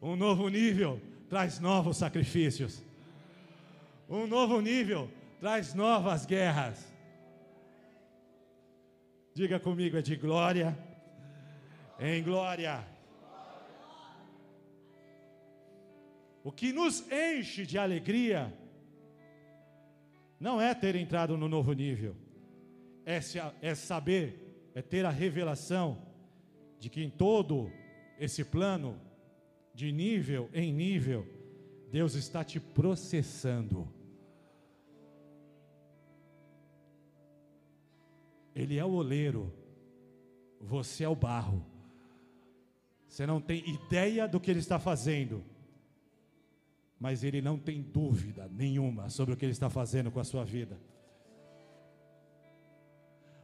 Um 0.00 0.16
novo 0.16 0.48
nível 0.48 1.00
traz 1.28 1.60
novos 1.60 1.96
sacrifícios. 1.96 2.82
Um 4.08 4.26
novo 4.26 4.60
nível 4.60 5.10
traz 5.40 5.74
novas 5.74 6.26
guerras. 6.26 6.92
Diga 9.34 9.58
comigo, 9.58 9.96
é 9.96 10.02
de 10.02 10.14
glória 10.14 10.76
em 11.98 12.22
glória. 12.22 12.91
O 16.44 16.50
que 16.50 16.72
nos 16.72 17.04
enche 17.10 17.64
de 17.64 17.78
alegria 17.78 18.52
não 20.40 20.60
é 20.60 20.74
ter 20.74 20.96
entrado 20.96 21.36
no 21.36 21.48
novo 21.48 21.72
nível 21.72 22.16
é, 23.04 23.20
é 23.60 23.74
saber, 23.74 24.70
é 24.74 24.82
ter 24.82 25.04
a 25.04 25.10
revelação 25.10 26.02
de 26.78 26.88
que 26.88 27.02
em 27.02 27.10
todo 27.10 27.70
esse 28.18 28.44
plano, 28.44 29.00
de 29.74 29.92
nível 29.92 30.50
em 30.52 30.72
nível, 30.72 31.26
Deus 31.90 32.14
está 32.14 32.44
te 32.44 32.58
processando. 32.58 33.88
Ele 38.54 38.76
é 38.76 38.84
o 38.84 38.90
oleiro, 38.90 39.52
você 40.60 41.04
é 41.04 41.08
o 41.08 41.16
barro. 41.16 41.64
Você 43.08 43.26
não 43.26 43.40
tem 43.40 43.68
ideia 43.68 44.26
do 44.26 44.40
que 44.40 44.50
ele 44.50 44.60
está 44.60 44.78
fazendo, 44.78 45.44
mas 47.02 47.24
ele 47.24 47.42
não 47.42 47.58
tem 47.58 47.82
dúvida 47.82 48.48
nenhuma 48.48 49.10
sobre 49.10 49.34
o 49.34 49.36
que 49.36 49.44
ele 49.44 49.50
está 49.50 49.68
fazendo 49.68 50.08
com 50.08 50.20
a 50.20 50.24
sua 50.24 50.44
vida. 50.44 50.78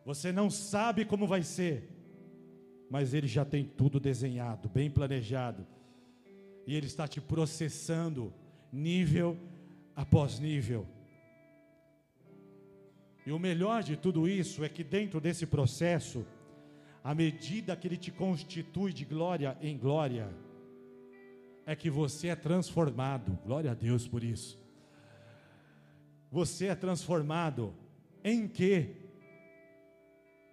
Você 0.04 0.30
não 0.30 0.48
sabe 0.48 1.04
como 1.04 1.26
vai 1.26 1.42
ser, 1.42 1.90
mas 2.88 3.12
Ele 3.12 3.26
já 3.26 3.44
tem 3.44 3.64
tudo 3.64 3.98
desenhado, 3.98 4.68
bem 4.68 4.88
planejado, 4.88 5.66
e 6.68 6.74
Ele 6.76 6.86
está 6.86 7.08
te 7.08 7.20
processando, 7.20 8.32
nível 8.72 9.36
após 9.96 10.38
nível. 10.38 10.86
E 13.26 13.32
o 13.32 13.40
melhor 13.40 13.82
de 13.82 13.96
tudo 13.96 14.28
isso 14.28 14.62
é 14.62 14.68
que 14.68 14.84
dentro 14.84 15.20
desse 15.20 15.46
processo, 15.46 16.24
à 17.02 17.12
medida 17.12 17.74
que 17.74 17.88
Ele 17.88 17.96
te 17.96 18.12
constitui 18.12 18.92
de 18.92 19.04
glória 19.04 19.58
em 19.60 19.76
glória, 19.76 20.32
é 21.68 21.76
que 21.76 21.90
você 21.90 22.28
é 22.28 22.34
transformado, 22.34 23.38
glória 23.44 23.72
a 23.72 23.74
Deus 23.74 24.08
por 24.08 24.24
isso. 24.24 24.58
Você 26.32 26.68
é 26.68 26.74
transformado 26.74 27.74
em 28.24 28.48
quê? 28.48 28.96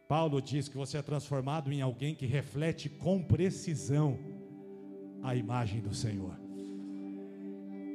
Paulo 0.09 0.41
diz 0.41 0.67
que 0.67 0.75
você 0.75 0.97
é 0.97 1.01
transformado 1.01 1.71
em 1.71 1.81
alguém 1.81 2.13
que 2.13 2.25
reflete 2.25 2.89
com 2.89 3.23
precisão 3.23 4.19
a 5.23 5.33
imagem 5.33 5.79
do 5.79 5.95
Senhor. 5.95 6.37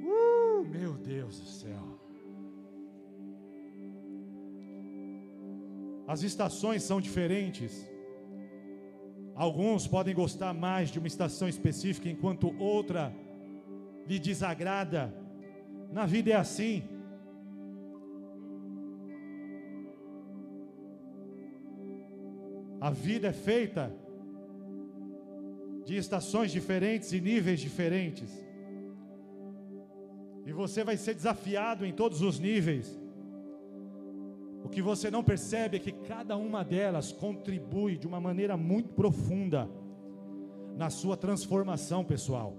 Uh, 0.03 0.65
meu 0.65 0.95
Deus 0.95 1.41
do 1.41 1.47
céu. 1.47 2.01
As 6.09 6.23
estações 6.23 6.83
são 6.83 7.03
diferentes. 7.03 7.87
Alguns 9.41 9.87
podem 9.87 10.15
gostar 10.15 10.53
mais 10.53 10.91
de 10.91 10.99
uma 10.99 11.09
estação 11.09 11.49
específica, 11.49 12.11
enquanto 12.11 12.55
outra 12.59 13.11
lhe 14.07 14.19
desagrada. 14.19 15.15
Na 15.91 16.05
vida 16.05 16.29
é 16.33 16.37
assim. 16.37 16.83
A 22.79 22.91
vida 22.91 23.29
é 23.29 23.33
feita 23.33 23.91
de 25.87 25.97
estações 25.97 26.53
diferentes 26.53 27.11
e 27.15 27.19
níveis 27.19 27.61
diferentes. 27.61 28.31
E 30.45 30.53
você 30.53 30.85
vai 30.85 30.99
ser 30.99 31.15
desafiado 31.15 31.87
em 31.87 31.95
todos 31.95 32.21
os 32.21 32.39
níveis. 32.39 33.00
O 34.63 34.69
que 34.69 34.83
você 34.83 35.11
não 35.11 35.25
percebe 35.25 35.77
é 35.77 35.81
que 35.81 35.93
cada 35.93 36.37
uma 36.37 36.63
delas 36.63 37.13
contribui 37.13 37.97
de 37.97 38.07
uma 38.07 38.21
maneira 38.21 38.57
muito 38.57 38.91
profunda 38.91 39.69
na 40.77 40.91
sua 40.91 41.17
transformação 41.17 42.05
pessoal. 42.05 42.57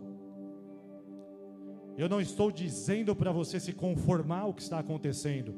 Eu 1.97 2.09
não 2.09 2.19
estou 2.19 2.51
dizendo 2.51 3.15
para 3.15 3.31
você 3.31 3.59
se 3.59 3.73
conformar 3.73 4.41
ao 4.41 4.53
que 4.53 4.61
está 4.61 4.79
acontecendo. 4.79 5.53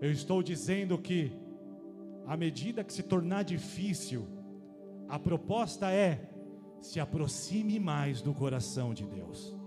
Eu 0.00 0.12
estou 0.12 0.42
dizendo 0.42 0.98
que 0.98 1.32
à 2.26 2.36
medida 2.36 2.84
que 2.84 2.92
se 2.92 3.02
tornar 3.02 3.42
difícil, 3.42 4.26
a 5.08 5.18
proposta 5.18 5.90
é: 5.90 6.30
se 6.80 7.00
aproxime 7.00 7.80
mais 7.80 8.20
do 8.20 8.34
coração 8.34 8.92
de 8.92 9.06
Deus. 9.06 9.57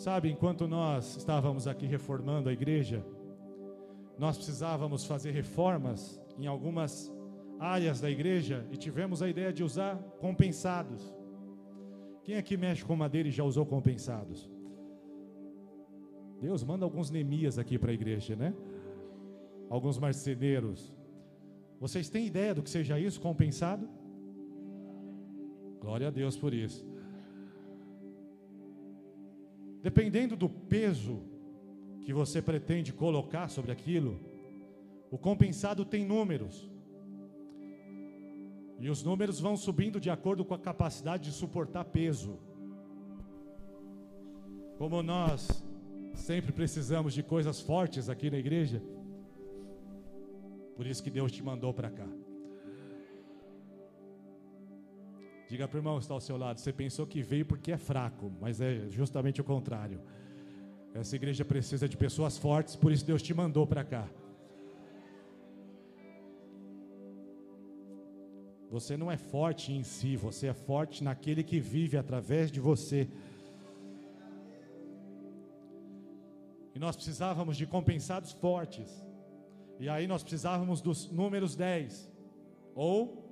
Sabe, 0.00 0.30
enquanto 0.30 0.66
nós 0.66 1.14
estávamos 1.18 1.66
aqui 1.66 1.84
reformando 1.84 2.48
a 2.48 2.52
igreja, 2.54 3.04
nós 4.16 4.34
precisávamos 4.34 5.04
fazer 5.04 5.30
reformas 5.32 6.18
em 6.38 6.46
algumas 6.46 7.12
áreas 7.58 8.00
da 8.00 8.10
igreja 8.10 8.66
e 8.72 8.78
tivemos 8.78 9.20
a 9.20 9.28
ideia 9.28 9.52
de 9.52 9.62
usar 9.62 9.98
compensados. 10.18 11.14
Quem 12.24 12.38
aqui 12.38 12.56
mexe 12.56 12.82
com 12.82 12.96
madeira 12.96 13.28
e 13.28 13.30
já 13.30 13.44
usou 13.44 13.66
compensados? 13.66 14.50
Deus 16.40 16.64
manda 16.64 16.86
alguns 16.86 17.10
Neemias 17.10 17.58
aqui 17.58 17.78
para 17.78 17.90
a 17.90 17.94
igreja, 17.94 18.34
né? 18.34 18.54
Alguns 19.68 19.98
marceneiros. 19.98 20.96
Vocês 21.78 22.08
têm 22.08 22.26
ideia 22.26 22.54
do 22.54 22.62
que 22.62 22.70
seja 22.70 22.98
isso 22.98 23.20
compensado? 23.20 23.86
Glória 25.78 26.08
a 26.08 26.10
Deus 26.10 26.38
por 26.38 26.54
isso. 26.54 26.89
Dependendo 29.82 30.36
do 30.36 30.48
peso 30.48 31.22
que 32.02 32.12
você 32.12 32.42
pretende 32.42 32.92
colocar 32.92 33.48
sobre 33.48 33.72
aquilo, 33.72 34.20
o 35.10 35.18
compensado 35.18 35.84
tem 35.84 36.04
números. 36.04 36.70
E 38.78 38.88
os 38.88 39.02
números 39.02 39.40
vão 39.40 39.56
subindo 39.56 40.00
de 40.00 40.10
acordo 40.10 40.44
com 40.44 40.54
a 40.54 40.58
capacidade 40.58 41.24
de 41.24 41.32
suportar 41.32 41.84
peso. 41.84 42.38
Como 44.78 45.02
nós 45.02 45.62
sempre 46.14 46.52
precisamos 46.52 47.12
de 47.12 47.22
coisas 47.22 47.60
fortes 47.60 48.08
aqui 48.08 48.30
na 48.30 48.38
igreja, 48.38 48.82
por 50.76 50.86
isso 50.86 51.02
que 51.02 51.10
Deus 51.10 51.30
te 51.30 51.42
mandou 51.42 51.74
para 51.74 51.90
cá. 51.90 52.08
Diga 55.50 55.66
para 55.66 55.78
o 55.78 55.80
irmão 55.80 55.96
que 55.96 56.04
está 56.04 56.14
ao 56.14 56.20
seu 56.20 56.36
lado: 56.36 56.60
você 56.60 56.72
pensou 56.72 57.04
que 57.04 57.20
veio 57.22 57.44
porque 57.44 57.72
é 57.72 57.76
fraco, 57.76 58.30
mas 58.40 58.60
é 58.60 58.88
justamente 58.88 59.40
o 59.40 59.44
contrário. 59.44 60.00
Essa 60.94 61.16
igreja 61.16 61.44
precisa 61.44 61.88
de 61.88 61.96
pessoas 61.96 62.38
fortes, 62.38 62.76
por 62.76 62.92
isso 62.92 63.04
Deus 63.04 63.20
te 63.20 63.34
mandou 63.34 63.66
para 63.66 63.82
cá. 63.82 64.08
Você 68.70 68.96
não 68.96 69.10
é 69.10 69.16
forte 69.16 69.72
em 69.72 69.82
si, 69.82 70.14
você 70.14 70.46
é 70.46 70.54
forte 70.54 71.02
naquele 71.02 71.42
que 71.42 71.58
vive 71.58 71.96
através 71.96 72.48
de 72.52 72.60
você. 72.60 73.08
E 76.72 76.78
nós 76.78 76.94
precisávamos 76.94 77.56
de 77.56 77.66
compensados 77.66 78.30
fortes. 78.30 79.04
E 79.80 79.88
aí 79.88 80.06
nós 80.06 80.22
precisávamos 80.22 80.80
dos 80.80 81.10
números 81.10 81.56
10. 81.56 82.08
Ou 82.72 83.29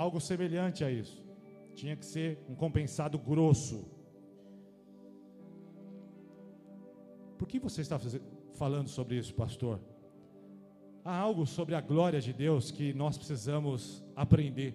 algo 0.00 0.20
semelhante 0.20 0.82
a 0.82 0.90
isso. 0.90 1.22
Tinha 1.74 1.94
que 1.94 2.06
ser 2.06 2.38
um 2.48 2.54
compensado 2.54 3.18
grosso. 3.18 3.84
Por 7.38 7.46
que 7.46 7.58
você 7.58 7.80
está 7.82 7.98
falando 8.54 8.88
sobre 8.88 9.16
isso, 9.16 9.34
pastor? 9.34 9.78
Há 11.04 11.16
algo 11.16 11.46
sobre 11.46 11.74
a 11.74 11.80
glória 11.80 12.20
de 12.20 12.32
Deus 12.32 12.70
que 12.70 12.92
nós 12.94 13.16
precisamos 13.16 14.04
aprender. 14.14 14.74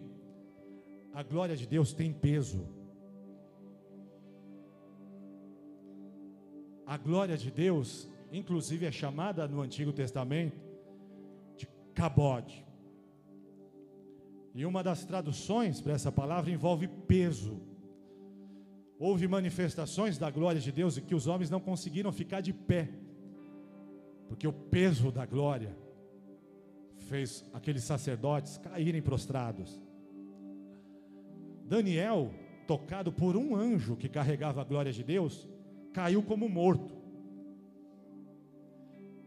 A 1.13 1.23
glória 1.23 1.55
de 1.55 1.67
Deus 1.67 1.93
tem 1.93 2.11
peso. 2.11 2.67
A 6.85 6.97
glória 6.97 7.37
de 7.37 7.49
Deus, 7.49 8.09
inclusive, 8.31 8.85
é 8.85 8.91
chamada 8.91 9.47
no 9.47 9.61
Antigo 9.61 9.91
Testamento 9.91 10.59
de 11.57 11.67
cabode. 11.93 12.64
E 14.55 14.65
uma 14.65 14.81
das 14.81 15.03
traduções 15.03 15.81
para 15.81 15.91
essa 15.91 16.09
palavra 16.09 16.49
envolve 16.49 16.87
peso. 16.87 17.59
Houve 18.97 19.27
manifestações 19.27 20.17
da 20.17 20.31
glória 20.31 20.61
de 20.61 20.71
Deus 20.71 20.95
e 20.95 21.01
que 21.01 21.13
os 21.13 21.27
homens 21.27 21.49
não 21.49 21.59
conseguiram 21.59 22.09
ficar 22.13 22.39
de 22.39 22.53
pé, 22.53 22.89
porque 24.29 24.47
o 24.47 24.53
peso 24.53 25.11
da 25.11 25.25
glória 25.25 25.75
fez 27.09 27.43
aqueles 27.51 27.83
sacerdotes 27.83 28.57
caírem 28.57 29.01
prostrados. 29.01 29.77
Daniel, 31.65 32.31
tocado 32.65 33.11
por 33.11 33.35
um 33.35 33.57
anjo 33.57 33.97
que 33.97 34.07
carregava 34.07 34.61
a 34.61 34.63
glória 34.63 34.93
de 34.93 35.03
Deus, 35.03 35.49
caiu 35.91 36.23
como 36.23 36.47
morto. 36.47 36.95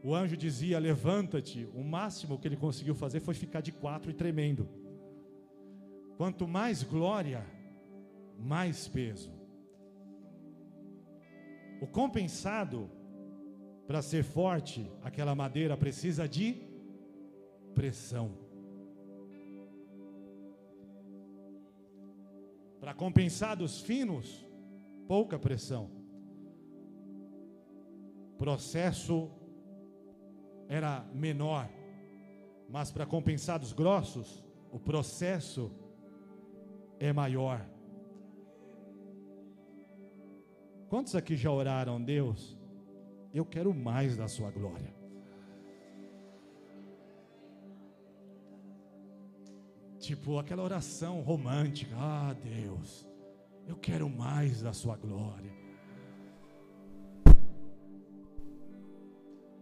O 0.03 0.15
anjo 0.15 0.39
dizia: 0.39 0.79
Levanta-te. 0.79 1.69
O 1.75 1.85
máximo 1.85 2.39
que 2.39 2.49
ele 2.49 2.57
conseguiu 2.57 2.95
fazer 2.95 3.21
foi 3.21 3.35
ficar 3.35 3.61
de 3.61 3.73
quatro 3.73 4.11
e 4.11 4.15
tremendo. 4.15 4.88
Quanto 6.19 6.49
mais 6.49 6.83
glória, 6.83 7.47
mais 8.37 8.89
peso. 8.89 9.31
O 11.81 11.87
compensado, 11.87 12.91
para 13.87 14.03
ser 14.03 14.25
forte, 14.25 14.91
aquela 15.01 15.33
madeira 15.37 15.77
precisa 15.77 16.29
de 16.29 16.57
pressão. 17.73 18.33
Para 22.81 22.93
compensar 22.95 23.57
dos 23.57 23.81
finos, 23.81 24.45
pouca 25.07 25.39
pressão. 25.39 25.89
Processo 28.37 29.31
era 30.69 31.09
menor, 31.15 31.71
mas 32.69 32.91
para 32.91 33.07
compensar 33.07 33.61
dos 33.61 33.73
grossos, 33.73 34.45
o 34.73 34.81
processo 34.81 35.71
é 36.99 37.13
maior. 37.13 37.65
Quantos 40.89 41.15
aqui 41.15 41.37
já 41.37 41.51
oraram, 41.51 42.03
Deus? 42.03 42.59
Eu 43.33 43.45
quero 43.45 43.75
mais 43.75 44.17
da 44.17 44.27
sua 44.27 44.51
glória. 44.51 44.99
Tipo 49.99 50.39
aquela 50.39 50.63
oração 50.63 51.21
romântica: 51.21 51.95
Ah, 51.95 52.35
Deus, 52.43 53.07
eu 53.67 53.77
quero 53.77 54.09
mais 54.09 54.63
da 54.63 54.73
Sua 54.73 54.97
glória. 54.97 55.53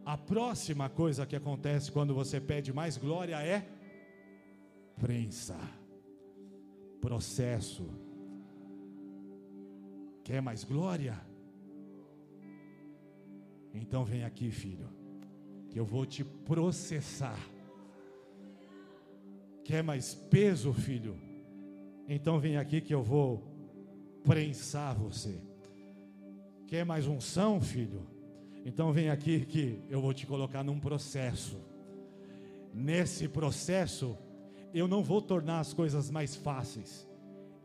A 0.04 0.16
próxima 0.16 0.88
coisa 0.88 1.26
que 1.26 1.34
acontece 1.34 1.90
quando 1.90 2.14
você 2.14 2.40
pede 2.40 2.72
mais 2.72 2.96
glória 2.96 3.42
é 3.42 3.66
prensa, 5.00 5.58
processo. 7.06 7.84
Quer 10.24 10.40
mais 10.42 10.64
glória? 10.64 11.16
Então 13.72 14.04
vem 14.04 14.24
aqui, 14.24 14.50
filho, 14.50 14.88
que 15.70 15.78
eu 15.78 15.84
vou 15.84 16.04
te 16.04 16.24
processar 16.24 17.38
Quer 19.66 19.82
mais 19.82 20.14
peso, 20.14 20.72
filho? 20.72 21.16
Então 22.08 22.38
vem 22.38 22.56
aqui 22.56 22.80
que 22.80 22.94
eu 22.94 23.02
vou 23.02 23.42
prensar 24.22 24.94
você. 24.94 25.40
Quer 26.68 26.84
mais 26.84 27.08
unção, 27.08 27.60
filho? 27.60 28.06
Então 28.64 28.92
vem 28.92 29.10
aqui 29.10 29.44
que 29.44 29.82
eu 29.90 30.00
vou 30.00 30.14
te 30.14 30.24
colocar 30.24 30.62
num 30.62 30.78
processo. 30.78 31.58
Nesse 32.72 33.26
processo, 33.26 34.16
eu 34.76 34.86
não 34.86 35.02
vou 35.02 35.22
tornar 35.22 35.60
as 35.60 35.72
coisas 35.72 36.10
mais 36.10 36.36
fáceis, 36.36 37.08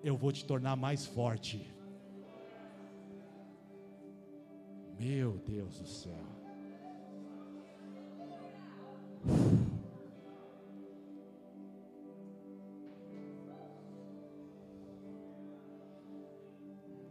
eu 0.02 0.16
vou 0.16 0.32
te 0.32 0.46
tornar 0.46 0.78
mais 0.78 1.06
forte. 1.06 1.70
Meu 4.98 5.34
Deus 5.46 5.78
do 5.78 5.88
céu. 5.88 6.16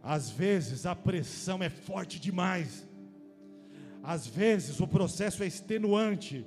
Às 0.01 0.31
vezes 0.31 0.87
a 0.87 0.95
pressão 0.95 1.61
é 1.61 1.69
forte 1.69 2.19
demais. 2.19 2.87
Às 4.01 4.25
vezes 4.25 4.79
o 4.79 4.87
processo 4.87 5.43
é 5.43 5.45
extenuante. 5.45 6.43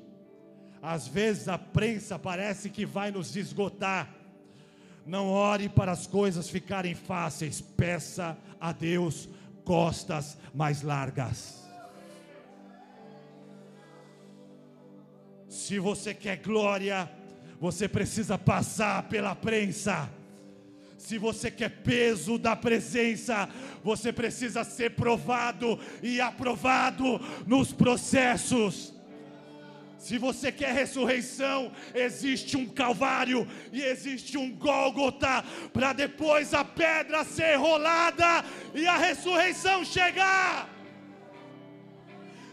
Às 0.86 1.08
vezes 1.08 1.48
a 1.48 1.56
prensa 1.56 2.18
parece 2.18 2.68
que 2.68 2.84
vai 2.84 3.10
nos 3.10 3.34
esgotar. 3.36 4.14
Não 5.06 5.30
ore 5.30 5.66
para 5.66 5.92
as 5.92 6.06
coisas 6.06 6.50
ficarem 6.50 6.94
fáceis. 6.94 7.58
Peça 7.58 8.36
a 8.60 8.70
Deus 8.70 9.26
costas 9.64 10.36
mais 10.52 10.82
largas. 10.82 11.64
Se 15.48 15.78
você 15.78 16.12
quer 16.12 16.36
glória, 16.36 17.10
você 17.58 17.88
precisa 17.88 18.36
passar 18.36 19.04
pela 19.04 19.34
prensa. 19.34 20.10
Se 20.98 21.16
você 21.16 21.50
quer 21.50 21.70
peso 21.82 22.36
da 22.36 22.54
presença, 22.54 23.48
você 23.82 24.12
precisa 24.12 24.64
ser 24.64 24.90
provado 24.90 25.78
e 26.02 26.20
aprovado 26.20 27.18
nos 27.46 27.72
processos. 27.72 28.93
Se 30.04 30.18
você 30.18 30.52
quer 30.52 30.74
ressurreição, 30.74 31.72
existe 31.94 32.58
um 32.58 32.68
Calvário 32.68 33.48
e 33.72 33.80
existe 33.80 34.36
um 34.36 34.54
Gólgota, 34.54 35.42
para 35.72 35.94
depois 35.94 36.52
a 36.52 36.62
pedra 36.62 37.24
ser 37.24 37.54
rolada 37.56 38.44
e 38.74 38.86
a 38.86 38.98
ressurreição 38.98 39.82
chegar. 39.82 40.68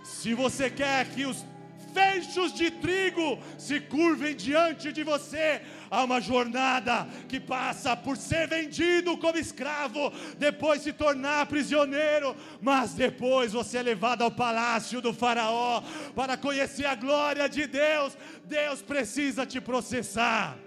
Se 0.01 0.33
você 0.33 0.69
quer 0.69 1.09
que 1.09 1.25
os 1.25 1.45
feixes 1.93 2.53
de 2.53 2.71
trigo 2.71 3.39
se 3.57 3.79
curvem 3.79 4.35
diante 4.35 4.91
de 4.91 5.03
você. 5.03 5.61
Há 5.89 6.03
uma 6.03 6.21
jornada 6.21 7.05
que 7.27 7.39
passa 7.39 7.95
por 7.95 8.15
ser 8.15 8.47
vendido 8.47 9.17
como 9.17 9.37
escravo, 9.37 10.11
depois 10.37 10.81
se 10.81 10.93
tornar 10.93 11.45
prisioneiro, 11.47 12.35
mas 12.61 12.93
depois 12.93 13.53
você 13.53 13.79
é 13.79 13.83
levado 13.83 14.23
ao 14.23 14.31
palácio 14.31 15.01
do 15.01 15.13
Faraó 15.13 15.81
para 16.15 16.37
conhecer 16.37 16.85
a 16.85 16.95
glória 16.95 17.47
de 17.49 17.67
Deus. 17.67 18.17
Deus 18.45 18.81
precisa 18.81 19.45
te 19.45 19.59
processar. 19.59 20.57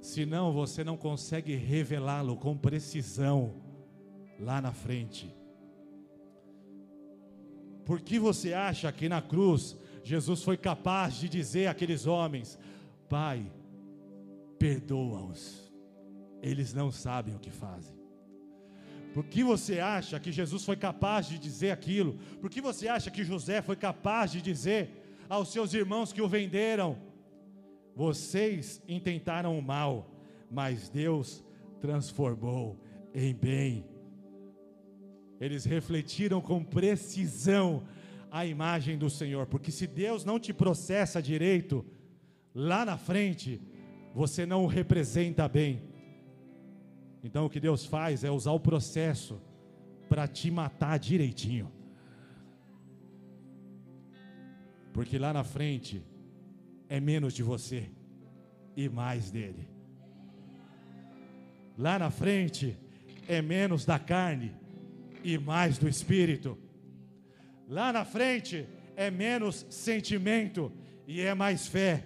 Senão 0.00 0.52
você 0.52 0.82
não 0.82 0.96
consegue 0.96 1.54
revelá-lo 1.54 2.36
com 2.36 2.56
precisão 2.56 3.54
lá 4.38 4.60
na 4.60 4.72
frente. 4.72 5.39
Por 7.90 8.00
que 8.00 8.20
você 8.20 8.54
acha 8.54 8.92
que 8.92 9.08
na 9.08 9.20
cruz 9.20 9.76
Jesus 10.04 10.44
foi 10.44 10.56
capaz 10.56 11.16
de 11.16 11.28
dizer 11.28 11.66
àqueles 11.66 12.06
homens: 12.06 12.56
Pai, 13.08 13.50
perdoa-os, 14.60 15.72
eles 16.40 16.72
não 16.72 16.92
sabem 16.92 17.34
o 17.34 17.40
que 17.40 17.50
fazem? 17.50 17.98
Por 19.12 19.24
que 19.24 19.42
você 19.42 19.80
acha 19.80 20.20
que 20.20 20.30
Jesus 20.30 20.64
foi 20.64 20.76
capaz 20.76 21.26
de 21.26 21.36
dizer 21.36 21.72
aquilo? 21.72 22.16
Por 22.40 22.48
que 22.48 22.60
você 22.60 22.86
acha 22.86 23.10
que 23.10 23.24
José 23.24 23.60
foi 23.60 23.74
capaz 23.74 24.30
de 24.30 24.40
dizer 24.40 25.24
aos 25.28 25.50
seus 25.50 25.74
irmãos 25.74 26.12
que 26.12 26.22
o 26.22 26.28
venderam: 26.28 26.96
Vocês 27.96 28.80
intentaram 28.86 29.58
o 29.58 29.62
mal, 29.62 30.14
mas 30.48 30.88
Deus 30.88 31.42
transformou 31.80 32.80
em 33.12 33.34
bem 33.34 33.89
eles 35.40 35.64
refletiram 35.64 36.40
com 36.40 36.62
precisão 36.62 37.82
a 38.30 38.44
imagem 38.44 38.98
do 38.98 39.08
Senhor, 39.08 39.46
porque 39.46 39.72
se 39.72 39.86
Deus 39.86 40.24
não 40.24 40.38
te 40.38 40.52
processa 40.52 41.20
direito, 41.20 41.84
lá 42.54 42.84
na 42.84 42.96
frente, 42.96 43.60
você 44.14 44.44
não 44.44 44.64
o 44.64 44.68
representa 44.68 45.48
bem. 45.48 45.82
Então 47.24 47.46
o 47.46 47.50
que 47.50 47.58
Deus 47.58 47.84
faz 47.84 48.22
é 48.22 48.30
usar 48.30 48.52
o 48.52 48.60
processo 48.60 49.40
para 50.08 50.28
te 50.28 50.50
matar 50.50 50.98
direitinho. 50.98 51.72
Porque 54.92 55.18
lá 55.18 55.32
na 55.32 55.42
frente 55.42 56.04
é 56.88 57.00
menos 57.00 57.32
de 57.32 57.42
você 57.42 57.90
e 58.76 58.88
mais 58.88 59.30
dele. 59.30 59.68
Lá 61.78 61.98
na 61.98 62.10
frente 62.10 62.76
é 63.26 63.40
menos 63.40 63.84
da 63.84 63.98
carne 63.98 64.59
e 65.22 65.38
mais 65.38 65.78
do 65.78 65.88
espírito. 65.88 66.56
Lá 67.68 67.92
na 67.92 68.04
frente 68.04 68.66
é 68.96 69.10
menos 69.10 69.66
sentimento 69.70 70.72
e 71.06 71.20
é 71.20 71.34
mais 71.34 71.66
fé. 71.66 72.04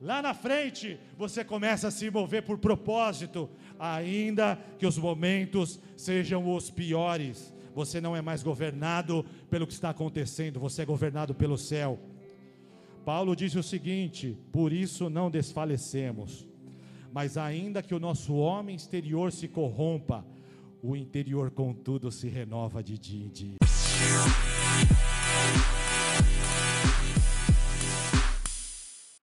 Lá 0.00 0.20
na 0.20 0.34
frente 0.34 0.98
você 1.16 1.44
começa 1.44 1.88
a 1.88 1.90
se 1.90 2.10
mover 2.10 2.42
por 2.42 2.58
propósito, 2.58 3.48
ainda 3.78 4.58
que 4.78 4.86
os 4.86 4.98
momentos 4.98 5.80
sejam 5.96 6.54
os 6.54 6.70
piores. 6.70 7.52
Você 7.74 8.00
não 8.00 8.16
é 8.16 8.22
mais 8.22 8.42
governado 8.42 9.24
pelo 9.50 9.66
que 9.66 9.72
está 9.72 9.90
acontecendo, 9.90 10.60
você 10.60 10.82
é 10.82 10.84
governado 10.84 11.34
pelo 11.34 11.58
céu. 11.58 11.98
Paulo 13.04 13.36
diz 13.36 13.54
o 13.54 13.62
seguinte: 13.62 14.36
por 14.50 14.72
isso 14.72 15.08
não 15.08 15.30
desfalecemos, 15.30 16.46
mas 17.12 17.36
ainda 17.36 17.82
que 17.82 17.94
o 17.94 18.00
nosso 18.00 18.34
homem 18.34 18.74
exterior 18.74 19.32
se 19.32 19.46
corrompa, 19.46 20.24
o 20.88 20.94
interior, 20.94 21.50
contudo, 21.50 22.12
se 22.12 22.28
renova 22.28 22.80
de 22.80 22.96
dia 22.96 23.24
em 23.24 23.28
dia. 23.28 23.56